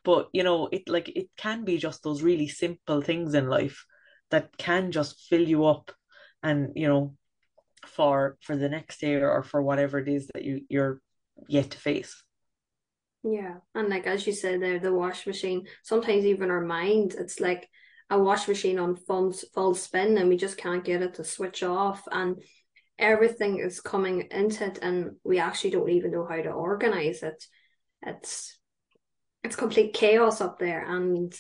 [0.03, 3.85] But you know, it like it can be just those really simple things in life
[4.31, 5.91] that can just fill you up,
[6.41, 7.15] and you know,
[7.85, 11.01] for for the next day or for whatever it is that you you're
[11.47, 12.23] yet to face.
[13.23, 15.67] Yeah, and like as you said there, the wash machine.
[15.83, 17.67] Sometimes even our mind, it's like
[18.09, 21.63] a wash machine on full, full spin and we just can't get it to switch
[21.63, 22.41] off and
[22.99, 27.43] everything is coming into it and we actually don't even know how to organize it.
[28.05, 28.57] It's
[29.45, 31.33] it's complete chaos up there and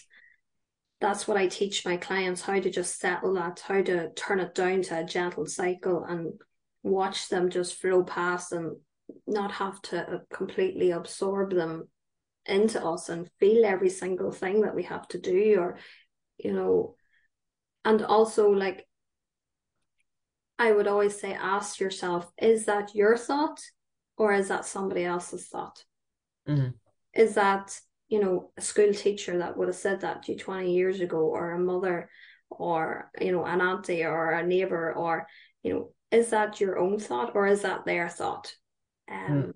[1.01, 4.53] that's what i teach my clients how to just settle that how to turn it
[4.53, 6.33] down to a gentle cycle and
[6.83, 8.77] watch them just flow past and
[9.25, 11.87] not have to completely absorb them
[12.45, 15.79] into us and feel every single thing that we have to do or
[16.37, 16.95] you know
[17.83, 18.85] and also like
[20.59, 23.59] i would always say ask yourself is that your thought
[24.17, 25.83] or is that somebody else's thought
[26.47, 26.69] mm-hmm.
[27.13, 30.73] is that you know a school teacher that would have said that to you 20
[30.73, 32.09] years ago or a mother
[32.49, 35.27] or you know an auntie or a neighbor or
[35.63, 38.53] you know is that your own thought or is that their thought
[39.11, 39.53] um, mm.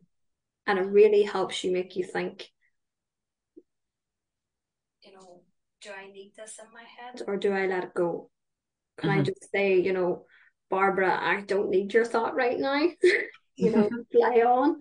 [0.67, 2.49] and it really helps you make you think
[5.81, 8.29] do I need this in my head or do I let it go?
[8.97, 9.19] Can mm-hmm.
[9.19, 10.25] I just say, you know,
[10.69, 12.87] Barbara, I don't need your thought right now,
[13.55, 14.77] you know, fly on?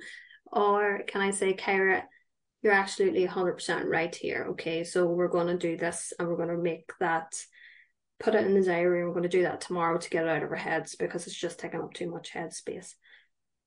[0.51, 2.03] Or can I say, Kyra,
[2.63, 4.49] you're absolutely 100% right here.
[4.51, 7.33] Okay, so we're going to do this and we're going to make that,
[8.19, 9.01] put it in the diary.
[9.01, 11.27] And we're going to do that tomorrow to get it out of our heads because
[11.27, 12.95] it's just taking up too much headspace.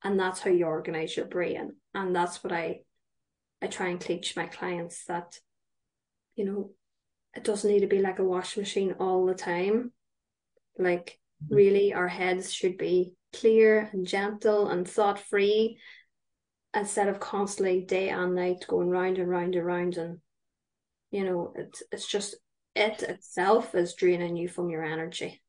[0.04, 1.76] And that's how you organize your brain.
[1.94, 2.80] And that's what I
[3.62, 5.38] I try and teach my clients that,
[6.36, 6.72] you know,
[7.36, 9.92] it doesn't need to be like a wash machine all the time.
[10.78, 11.56] Like mm-hmm.
[11.56, 15.78] really our heads should be clear and gentle and thought free
[16.74, 20.20] instead of constantly day and night going round and round and round and
[21.12, 22.36] you know it's it's just
[22.76, 25.42] it itself is draining you from your energy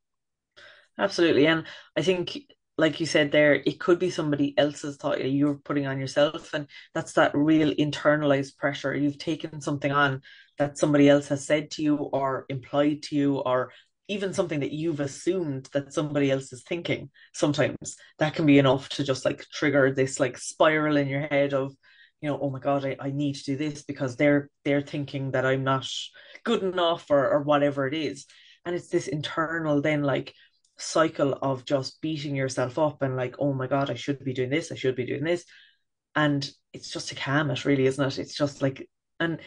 [0.99, 1.65] absolutely and
[1.97, 2.39] i think
[2.79, 6.67] like you said there it could be somebody else's thought you're putting on yourself and
[6.95, 10.21] that's that real internalized pressure you've taken something on
[10.63, 13.73] that somebody else has said to you or implied to you or
[14.09, 18.89] even something that you've assumed that somebody else is thinking sometimes that can be enough
[18.89, 21.75] to just like trigger this like spiral in your head of
[22.21, 25.31] you know oh my god I, I need to do this because they're they're thinking
[25.33, 25.87] that i'm not
[26.45, 28.27] good enough or, or whatever it is
[28.65, 30.35] and it's this internal then like
[30.79, 34.51] cycle of just beating yourself up and like, oh my God, I should be doing
[34.51, 35.45] this, I should be doing this.
[36.15, 38.19] And it's just to calm it, really, isn't it?
[38.19, 39.39] It's just like, and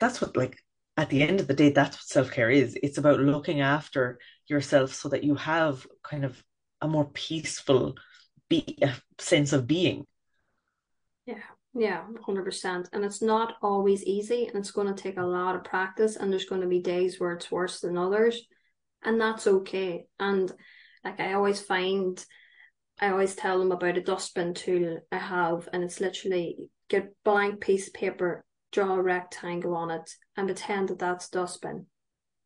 [0.00, 0.58] that's what, like,
[0.96, 2.76] at the end of the day, that's what self care is.
[2.82, 6.42] It's about looking after yourself so that you have kind of
[6.80, 7.94] a more peaceful
[8.48, 10.06] be- a sense of being.
[11.26, 11.42] Yeah,
[11.74, 12.88] yeah, 100%.
[12.92, 16.30] And it's not always easy and it's going to take a lot of practice and
[16.30, 18.40] there's going to be days where it's worse than others
[19.02, 20.06] and that's okay.
[20.18, 20.50] And
[21.04, 22.24] like I always find
[23.00, 27.60] I always tell them about a dustbin tool I have and it's literally get blank
[27.60, 28.44] piece of paper,
[28.74, 31.86] draw a rectangle on it and pretend that that's dustbin.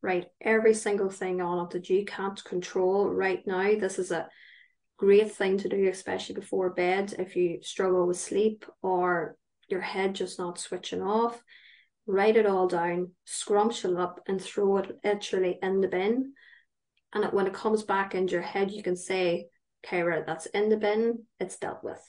[0.01, 3.77] Right, every single thing on it that you can't control right now.
[3.77, 4.29] This is a
[4.97, 9.35] great thing to do, especially before bed if you struggle with sleep or
[9.67, 11.43] your head just not switching off.
[12.07, 16.33] Write it all down, scrunch it up, and throw it literally in the bin.
[17.13, 19.47] And when it comes back into your head, you can say,
[19.85, 22.01] Kyra, that's in the bin, it's dealt with.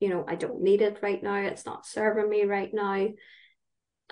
[0.00, 3.08] You know, I don't need it right now, it's not serving me right now.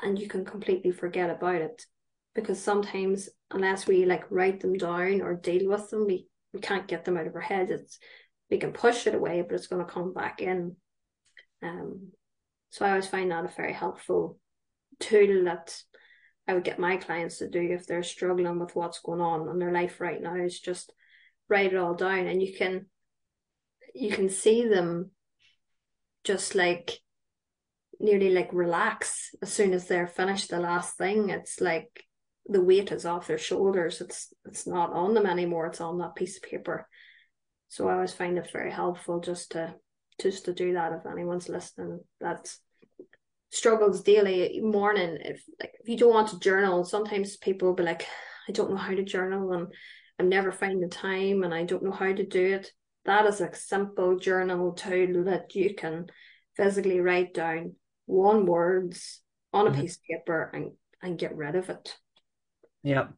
[0.03, 1.85] And you can completely forget about it.
[2.35, 6.87] Because sometimes, unless we like write them down or deal with them, we we can't
[6.87, 7.71] get them out of our head.
[7.71, 7.99] It's
[8.51, 10.77] we can push it away, but it's going to come back in.
[11.63, 12.13] Um,
[12.71, 14.39] so I always find that a very helpful
[15.01, 15.77] tool that
[16.47, 19.59] I would get my clients to do if they're struggling with what's going on in
[19.59, 20.93] their life right now is just
[21.49, 22.87] write it all down and you can
[23.95, 25.11] you can see them
[26.25, 26.99] just like
[28.01, 31.31] nearly like relax as soon as they're finished the last thing.
[31.31, 32.05] It's like
[32.47, 34.01] the weight is off their shoulders.
[34.01, 35.67] It's it's not on them anymore.
[35.67, 36.89] It's on that piece of paper.
[37.69, 39.75] So I always find it very helpful just to
[40.21, 42.53] just to do that if anyone's listening that
[43.51, 47.83] struggles daily morning if like if you don't want to journal sometimes people will be
[47.83, 48.05] like
[48.49, 49.69] I don't know how to journal and
[50.19, 52.73] I'm never finding time and I don't know how to do it
[53.05, 56.07] that is a simple journal tool that you can
[56.57, 57.75] physically write down
[58.09, 59.21] one words
[59.53, 59.83] on a mm-hmm.
[59.83, 61.97] piece of paper and and get rid of it
[62.83, 63.09] yeah.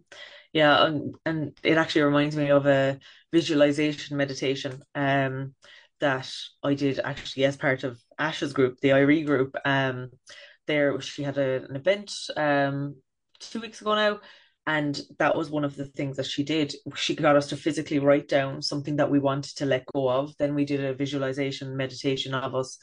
[0.53, 2.99] Yeah, and, and it actually reminds me of a
[3.33, 5.55] visualization meditation um
[6.01, 9.55] that I did actually as part of Ash's group, the IRE group.
[9.65, 10.11] Um
[10.67, 12.97] there she had a, an event um
[13.39, 14.21] two weeks ago now
[14.67, 17.99] and that was one of the things that she did she got us to physically
[17.99, 21.77] write down something that we wanted to let go of then we did a visualization
[21.77, 22.79] meditation of us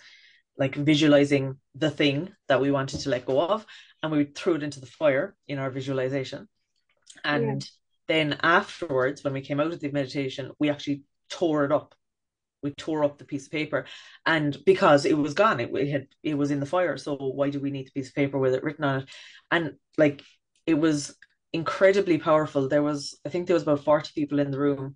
[0.57, 3.65] like visualizing the thing that we wanted to let go of
[4.01, 6.47] and we threw it into the fire in our visualization
[7.23, 7.67] and yeah.
[8.07, 11.95] then afterwards, when we came out of the meditation, we actually tore it up.
[12.63, 13.85] We tore up the piece of paper,
[14.25, 16.97] and because it was gone, it, it had it was in the fire.
[16.97, 19.09] So why do we need the piece of paper with it written on it?
[19.51, 20.23] And like
[20.65, 21.15] it was
[21.53, 22.67] incredibly powerful.
[22.67, 24.95] There was, I think, there was about forty people in the room.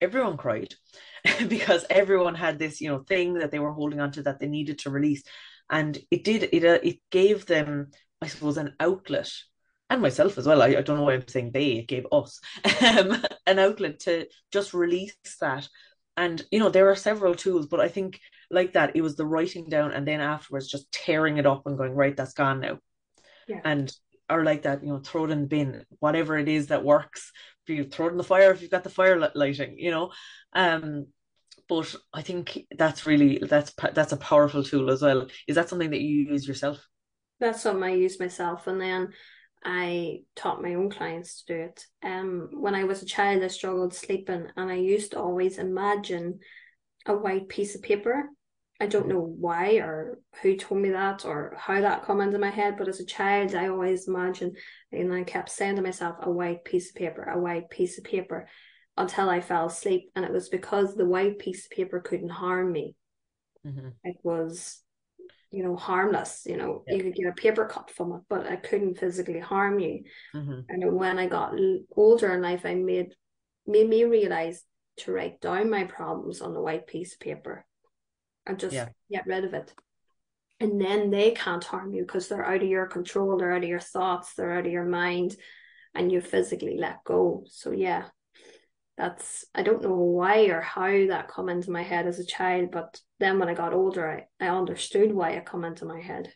[0.00, 0.74] Everyone cried
[1.48, 4.78] because everyone had this, you know, thing that they were holding onto that they needed
[4.80, 5.22] to release,
[5.70, 6.48] and it did.
[6.52, 7.90] It uh, it gave them,
[8.22, 9.30] I suppose, an outlet
[9.90, 10.62] and myself as well.
[10.62, 12.40] I, I don't know why I'm saying they, it gave us
[12.82, 15.68] um, an outlet to just release that.
[16.16, 19.26] And, you know, there are several tools, but I think like that, it was the
[19.26, 22.78] writing down and then afterwards just tearing it up and going, right, that's gone now.
[23.46, 23.60] Yeah.
[23.64, 23.92] And,
[24.28, 27.32] or like that, you know, throw it in the bin, whatever it is that works.
[27.68, 30.12] You throw it in the fire, if you've got the fire lighting, you know.
[30.52, 31.06] Um,
[31.68, 35.26] but I think that's really that's that's a powerful tool as well.
[35.46, 36.86] Is that something that you use yourself?
[37.40, 39.12] That's something I use myself, and then
[39.64, 41.84] I taught my own clients to do it.
[42.02, 46.40] Um, when I was a child, I struggled sleeping, and I used to always imagine
[47.06, 48.30] a white piece of paper.
[48.80, 52.50] I don't know why or who told me that or how that come into my
[52.50, 54.56] head, but as a child, I always imagined,
[54.92, 58.04] and I kept saying to myself, a white piece of paper, a white piece of
[58.04, 58.48] paper,
[58.96, 60.10] until I fell asleep.
[60.14, 62.94] And it was because the white piece of paper couldn't harm me.
[63.66, 63.88] Mm-hmm.
[64.04, 64.82] It was
[65.50, 66.42] you know, harmless.
[66.46, 66.96] You know, yeah.
[66.96, 70.02] you could get a paper cut from it, but it couldn't physically harm you.
[70.34, 70.60] Mm-hmm.
[70.68, 71.54] And when I got
[71.96, 73.14] older in life, I made
[73.66, 74.62] made me realize
[74.98, 77.64] to write down my problems on a white piece of paper
[78.48, 78.88] and just yeah.
[79.10, 79.72] get rid of it.
[80.60, 83.68] And then they can't harm you because they're out of your control, they're out of
[83.68, 85.36] your thoughts, they're out of your mind,
[85.94, 87.44] and you physically let go.
[87.48, 88.06] So yeah,
[88.96, 92.72] that's I don't know why or how that come into my head as a child,
[92.72, 96.32] but then when I got older, I, I understood why it come into my head.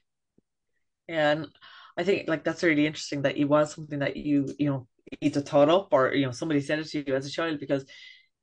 [1.08, 1.48] Yeah, and
[1.96, 4.86] I think like that's really interesting that it was something that you you know
[5.20, 7.84] either thought up or you know somebody said it to you as a child because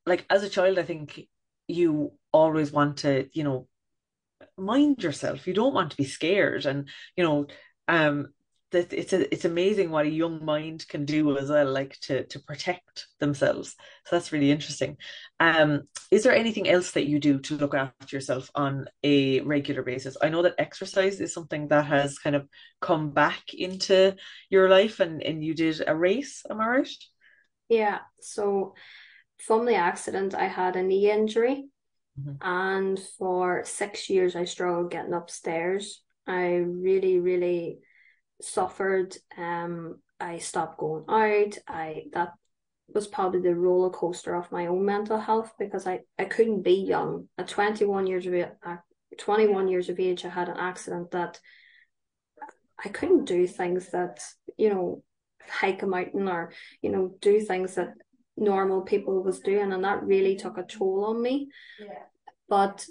[0.04, 1.20] like as a child I think
[1.66, 3.66] you always want to you know
[4.56, 7.46] mind yourself you don't want to be scared and you know
[7.88, 8.28] um
[8.70, 12.24] that it's a, it's amazing what a young mind can do as well, like to
[12.26, 13.74] to protect themselves.
[14.06, 14.96] So that's really interesting.
[15.40, 19.82] Um, is there anything else that you do to look after yourself on a regular
[19.82, 20.16] basis?
[20.22, 22.48] I know that exercise is something that has kind of
[22.80, 24.14] come back into
[24.50, 26.44] your life, and and you did a race.
[26.48, 26.88] Am I right?
[27.68, 27.98] Yeah.
[28.20, 28.74] So
[29.44, 31.68] from the accident, I had a knee injury,
[32.18, 32.32] mm-hmm.
[32.40, 36.02] and for six years I struggled getting upstairs.
[36.26, 37.78] I really, really
[38.40, 39.16] suffered.
[39.36, 41.58] Um, I stopped going out.
[41.66, 42.32] I that
[42.94, 46.74] was probably the roller coaster of my own mental health because I, I couldn't be
[46.74, 47.28] young.
[47.38, 48.48] At 21 years of age,
[49.18, 51.38] 21 years of age, I had an accident that
[52.84, 54.22] I couldn't do things that,
[54.56, 55.02] you know,
[55.48, 56.52] hike a mountain or,
[56.82, 57.94] you know, do things that
[58.40, 59.72] normal people was doing.
[59.72, 61.48] And that really took a toll on me.
[61.78, 61.94] Yeah.
[62.48, 62.84] But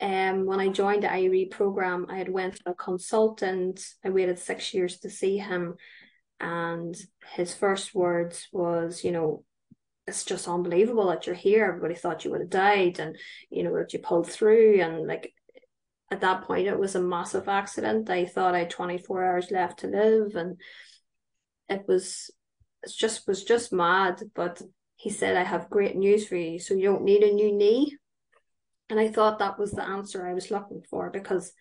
[0.00, 3.84] um, when I joined the IRE program, I had went to a consultant.
[4.04, 5.74] I waited six years to see him,
[6.40, 6.96] and
[7.34, 9.44] his first words was, you know,
[10.06, 11.66] it's just unbelievable that you're here.
[11.66, 13.16] Everybody thought you would have died, and
[13.50, 14.80] you know that you pulled through.
[14.80, 15.34] And like
[16.10, 18.08] at that point, it was a massive accident.
[18.08, 20.58] I thought I had 24 hours left to live, and
[21.68, 22.30] it was,
[22.82, 24.22] it just was just mad.
[24.34, 24.62] But
[24.96, 26.58] he said, I have great news for you.
[26.58, 27.96] So you don't need a new knee.
[28.88, 31.52] And I thought that was the answer I was looking for because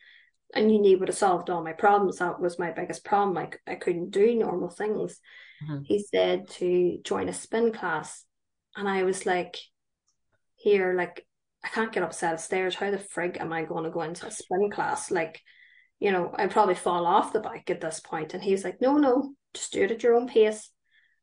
[0.55, 2.17] a new knee would have solved all my problems.
[2.17, 3.35] That was my biggest problem.
[3.35, 5.19] Like I couldn't do normal things.
[5.63, 5.83] Mm-hmm.
[5.83, 8.25] He said to join a spin class.
[8.75, 9.57] And I was like,
[10.55, 11.25] here, like,
[11.63, 12.75] I can't get up set of stairs.
[12.75, 15.11] How the frig am I going to go into a spin class?
[15.11, 15.41] Like,
[15.99, 18.33] you know, I'd probably fall off the bike at this point.
[18.33, 20.71] And he was like, no, no, just do it at your own pace.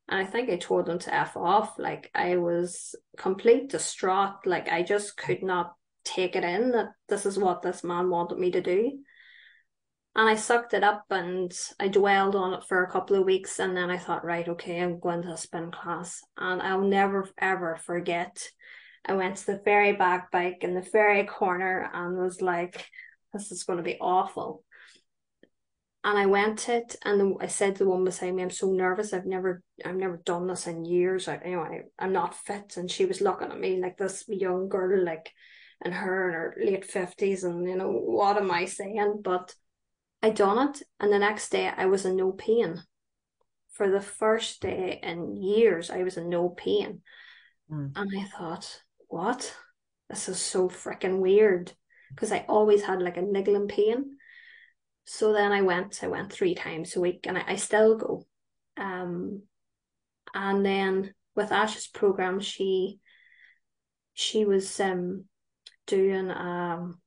[0.09, 1.77] And I think I told them to F off.
[1.77, 4.45] Like I was complete distraught.
[4.45, 5.73] Like I just could not
[6.05, 8.99] take it in that this is what this man wanted me to do.
[10.15, 13.59] And I sucked it up and I dwelled on it for a couple of weeks.
[13.59, 16.21] And then I thought, right, okay, I'm going to a spin class.
[16.37, 18.49] And I'll never, ever forget.
[19.05, 22.87] I went to the very back bike in the very corner and was like,
[23.31, 24.63] this is going to be awful.
[26.07, 28.71] And I went to it and I said to the one beside me, I'm so
[28.71, 29.11] nervous.
[29.11, 31.27] I've never, I've never done this in years.
[31.27, 32.77] I, you know, I, I'm not fit.
[32.77, 35.33] And she was looking at me like this young girl, like,
[35.81, 39.53] and her in her late 50s and you know what am i saying but
[40.23, 42.81] i done it and the next day i was in no pain
[43.73, 47.01] for the first day in years i was in no pain
[47.71, 47.91] mm.
[47.95, 49.55] and i thought what
[50.09, 51.71] this is so freaking weird
[52.09, 54.16] because i always had like a niggling pain
[55.07, 58.25] so then i went i went three times a week and i, I still go.
[58.75, 59.43] Um
[60.33, 62.99] and then with ash's program she
[64.13, 65.23] she was um
[65.87, 66.99] doing um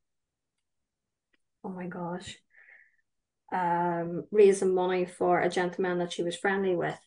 [1.62, 2.38] oh my gosh
[3.52, 6.98] um raising money for a gentleman that she was friendly with.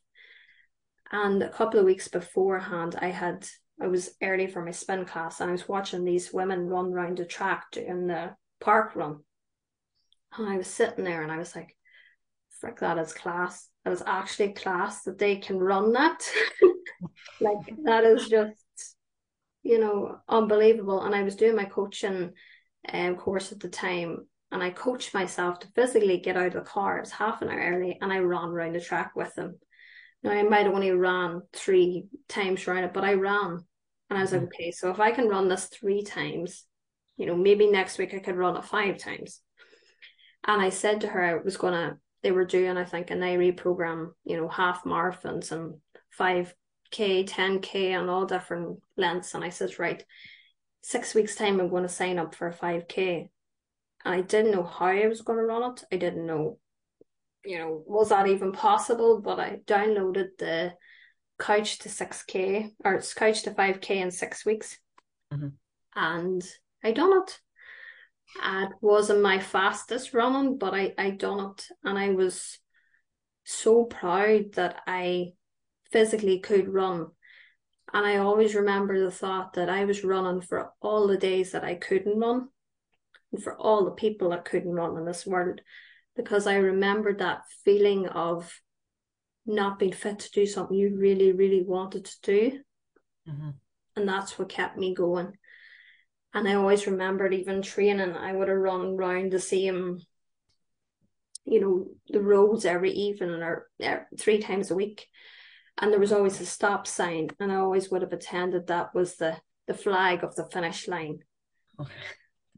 [1.11, 3.47] And a couple of weeks beforehand i had
[3.81, 7.17] i was early for my spin class and i was watching these women run around
[7.17, 9.21] the track doing the park run
[10.37, 11.75] and i was sitting there and i was like
[12.59, 16.19] frick that is class that is actually class that they can run that
[17.41, 18.63] like that is just
[19.63, 21.01] you know, unbelievable.
[21.01, 22.33] And I was doing my coaching
[22.91, 26.61] um, course at the time, and I coached myself to physically get out of the
[26.61, 26.97] car.
[26.97, 29.57] It was half an hour early, and I ran around the track with them.
[30.21, 33.63] Now I might have only ran three times around it, but I ran,
[34.09, 34.47] and I was like, mm-hmm.
[34.47, 36.65] okay, so if I can run this three times,
[37.17, 39.39] you know, maybe next week I could run it five times.
[40.45, 41.97] And I said to her I was gonna.
[42.21, 45.75] They were doing, I think, an IRE program, you know, half marathons and
[46.09, 46.53] five
[46.93, 49.33] K, 10K, and all different lengths.
[49.33, 50.05] And I said, right,
[50.83, 53.29] six weeks' time, I'm going to sign up for a 5K.
[54.05, 55.83] And I didn't know how I was going to run it.
[55.91, 56.59] I didn't know,
[57.43, 59.19] you know, was that even possible?
[59.21, 60.73] But I downloaded the
[61.39, 64.77] couch to 6K or it's couch to 5K in six weeks.
[65.33, 65.47] Mm-hmm.
[65.95, 66.43] And
[66.83, 67.39] I done it.
[68.41, 71.67] It wasn't my fastest running, but I, I done it.
[71.83, 72.59] And I was
[73.43, 75.33] so proud that I
[75.91, 77.07] physically could run.
[77.93, 81.63] And I always remember the thought that I was running for all the days that
[81.63, 82.49] I couldn't run
[83.31, 85.61] and for all the people that couldn't run in this world.
[86.15, 88.51] Because I remembered that feeling of
[89.45, 92.59] not being fit to do something you really, really wanted to do.
[93.29, 93.49] Mm-hmm.
[93.95, 95.33] And that's what kept me going.
[96.33, 99.99] And I always remembered even training, I would have run around the same,
[101.45, 105.07] you know, the roads every evening or er, three times a week
[105.79, 109.15] and there was always a stop sign and i always would have attended that was
[109.15, 111.17] the the flag of the finish line
[111.79, 111.91] okay.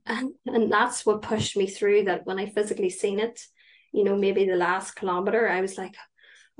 [0.05, 3.39] and and that's what pushed me through that when i physically seen it
[3.95, 5.95] you know, maybe the last kilometer, I was like,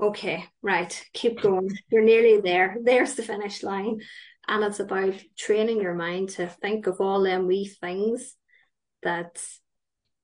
[0.00, 1.68] okay, right, keep going.
[1.90, 2.78] You're nearly there.
[2.82, 4.00] There's the finish line.
[4.48, 8.34] And it's about training your mind to think of all them wee things
[9.02, 9.42] that,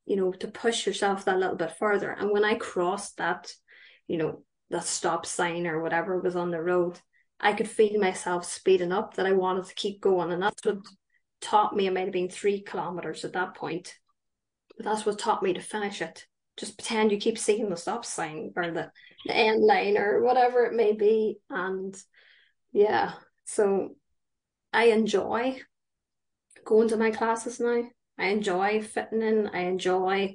[0.06, 2.10] you know, to push yourself that little bit further.
[2.10, 3.52] And when I crossed that,
[4.06, 6.98] you know, that stop sign or whatever was on the road,
[7.40, 10.30] I could feel myself speeding up that I wanted to keep going.
[10.30, 10.78] And that's what
[11.40, 13.94] taught me, it might have been three kilometers at that point,
[14.76, 16.24] but that's what taught me to finish it.
[16.56, 18.90] Just pretend you keep seeing the stop sign or the,
[19.26, 21.38] the end line or whatever it may be.
[21.50, 21.96] And
[22.72, 23.12] yeah,
[23.44, 23.96] so
[24.72, 25.60] I enjoy
[26.64, 27.82] going to my classes now.
[28.18, 29.48] I enjoy fitting in.
[29.48, 30.34] I enjoy,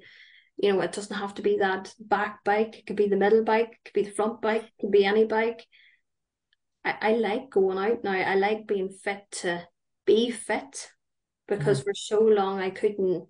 [0.58, 2.80] you know, it doesn't have to be that back bike.
[2.80, 3.72] It could be the middle bike.
[3.72, 4.64] It could be the front bike.
[4.64, 5.66] It could be any bike.
[6.84, 8.14] I, I like going out now.
[8.14, 9.68] I like being fit to
[10.06, 10.90] be fit
[11.48, 11.90] because mm-hmm.
[11.90, 13.28] for so long I couldn't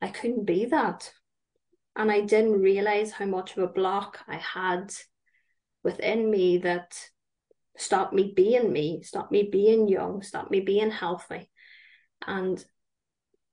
[0.00, 1.12] I couldn't be that.
[1.96, 4.94] And I didn't realize how much of a block I had
[5.82, 6.96] within me that
[7.78, 11.48] stopped me being me, stop me being young, stop me being healthy.
[12.26, 12.62] And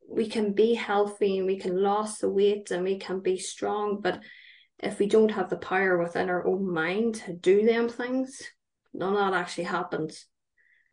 [0.10, 4.02] we can be healthy and we can lose the weight and we can be strong,
[4.02, 4.20] but
[4.80, 8.42] if we don't have the power within our own mind to do them things,
[8.94, 10.26] none of that actually happens.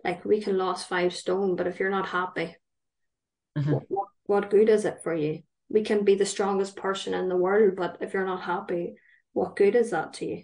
[0.05, 2.57] Like we can lose five stone, but if you're not happy,
[3.57, 3.73] mm-hmm.
[3.89, 5.43] what, what good is it for you?
[5.69, 8.95] We can be the strongest person in the world, but if you're not happy,
[9.33, 10.43] what good is that to you?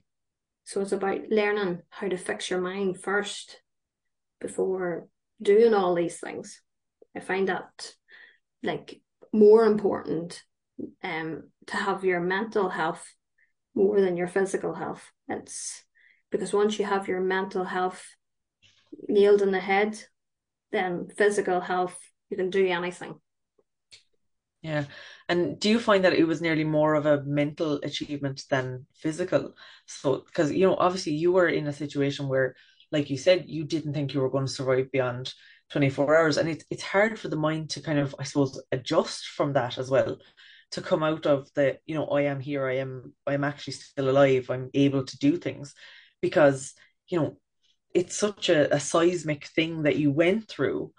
[0.69, 3.63] So it's about learning how to fix your mind first
[4.39, 5.09] before
[5.41, 6.61] doing all these things.
[7.17, 7.95] I find that
[8.63, 9.01] like
[9.33, 10.43] more important
[11.03, 13.03] um to have your mental health
[13.75, 15.11] more than your physical health.
[15.27, 15.83] It's
[16.31, 18.05] because once you have your mental health
[19.09, 19.99] nailed in the head,
[20.71, 21.99] then physical health,
[22.29, 23.19] you can do anything.
[24.63, 24.85] Yeah.
[25.29, 29.55] And do you find that it was nearly more of a mental achievement than physical?
[29.87, 32.57] So, because, you know, obviously you were in a situation where,
[32.91, 35.33] like you said, you didn't think you were going to survive beyond
[35.71, 36.37] 24 hours.
[36.39, 39.79] And it's, it's hard for the mind to kind of, I suppose, adjust from that
[39.79, 40.19] as well
[40.71, 44.11] to come out of the you know i am here i am i'm actually still
[44.11, 45.75] alive i'm able to do things
[46.21, 46.75] because
[47.09, 47.39] you know
[47.95, 50.93] it's such a, a seismic thing that you went through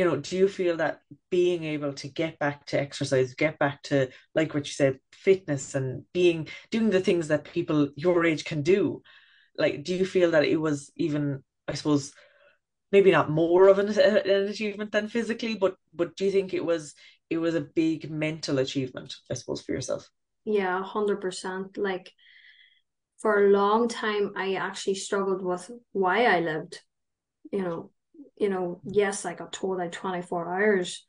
[0.00, 3.82] you know do you feel that being able to get back to exercise get back
[3.82, 8.44] to like what you said fitness and being doing the things that people your age
[8.46, 9.02] can do
[9.58, 12.12] like do you feel that it was even i suppose
[12.92, 16.54] maybe not more of an, uh, an achievement than physically but but do you think
[16.54, 16.94] it was
[17.28, 20.08] it was a big mental achievement i suppose for yourself
[20.46, 22.10] yeah 100% like
[23.20, 26.80] for a long time I actually struggled with why I lived.
[27.52, 27.90] You know,
[28.36, 31.04] you know, yes, I got told I had 24 hours,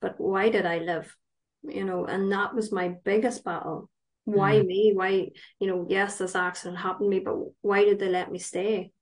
[0.00, 1.14] but why did I live?
[1.62, 3.90] You know, and that was my biggest battle.
[4.24, 4.66] Why mm.
[4.66, 4.92] me?
[4.94, 5.28] Why,
[5.58, 8.92] you know, yes, this accident happened to me, but why did they let me stay?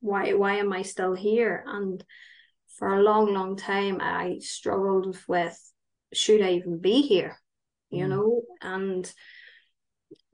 [0.00, 1.64] Why why am I still here?
[1.66, 2.04] And
[2.78, 5.58] for a long, long time I struggled with
[6.12, 7.38] should I even be here?
[7.90, 8.10] You mm.
[8.10, 9.12] know, and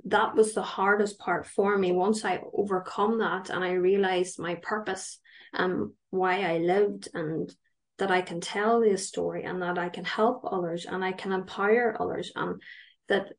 [0.05, 4.55] that was the hardest part for me once I overcome that and I realized my
[4.57, 5.18] purpose
[5.53, 7.55] and why I lived and
[7.98, 11.32] that I can tell this story and that I can help others and I can
[11.32, 12.61] empower others and
[13.09, 13.32] that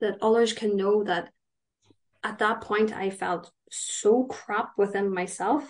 [0.00, 1.30] that others can know that
[2.22, 5.64] at that point I felt so crap within myself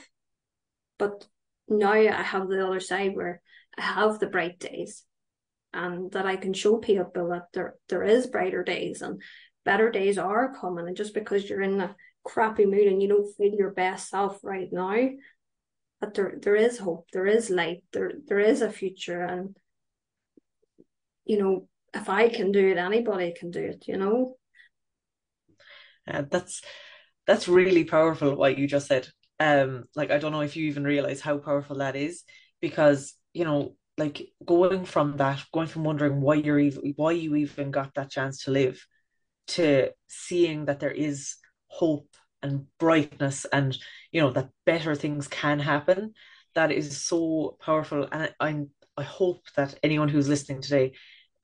[0.98, 1.26] but
[1.68, 3.42] now I have the other side where
[3.76, 5.04] I have the bright days
[5.72, 9.20] and that I can show people that there there is brighter days and
[9.66, 10.86] better days are coming.
[10.86, 11.94] And just because you're in a
[12.24, 14.96] crappy mood and you don't feel your best self right now,
[16.00, 19.22] but there there is hope, there is light, there there is a future.
[19.22, 19.56] And
[21.24, 24.36] you know, if I can do it, anybody can do it, you know.
[26.06, 26.62] Yeah, that's
[27.26, 29.08] that's really powerful what you just said.
[29.40, 32.22] Um, like I don't know if you even realize how powerful that is
[32.60, 37.34] because you know like going from that going from wondering why you're even why you
[37.36, 38.84] even got that chance to live
[39.48, 41.36] to seeing that there is
[41.68, 42.16] hope
[42.46, 43.76] and brightness and
[44.12, 46.12] you know that better things can happen
[46.54, 48.66] that is so powerful and I,
[48.96, 50.92] I hope that anyone who's listening today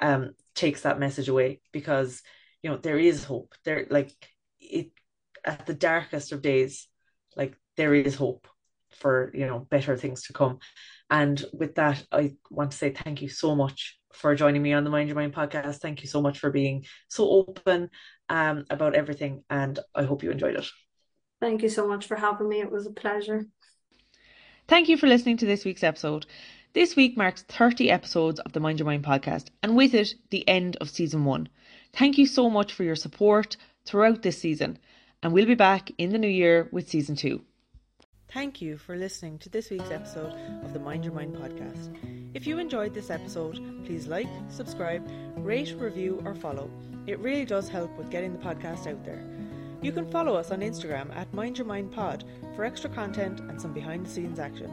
[0.01, 2.23] um takes that message away because
[2.63, 4.13] you know there is hope there like
[4.61, 4.91] it
[5.45, 6.89] at the darkest of days
[7.37, 8.47] like there is hope
[8.91, 10.59] for you know better things to come
[11.11, 14.85] and with that i want to say thank you so much for joining me on
[14.85, 15.77] the Mind Your Mind podcast.
[15.81, 17.89] Thank you so much for being so open
[18.29, 20.67] um, about everything, and I hope you enjoyed it.
[21.43, 22.61] Thank you so much for having me.
[22.61, 23.47] It was a pleasure.
[24.69, 26.25] Thank you for listening to this week's episode.
[26.73, 30.49] This week marks 30 episodes of the Mind Your Mind podcast, and with it, the
[30.49, 31.49] end of season one.
[31.93, 34.79] Thank you so much for your support throughout this season,
[35.21, 37.43] and we'll be back in the new year with season two.
[38.33, 40.33] Thank you for listening to this week's episode
[40.65, 41.93] of the Mind Your Mind podcast.
[42.35, 45.05] If you enjoyed this episode, please like, subscribe,
[45.39, 46.71] rate, review, or follow.
[47.09, 49.42] It really does help with getting the podcast out there.
[49.83, 52.23] You can follow us on Instagram at Mind Your Mind Pod
[52.55, 54.71] for extra content and some behind the scenes action.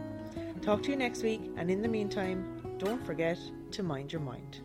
[0.61, 3.39] Talk to you next week, and in the meantime, don't forget
[3.71, 4.61] to mind your mind.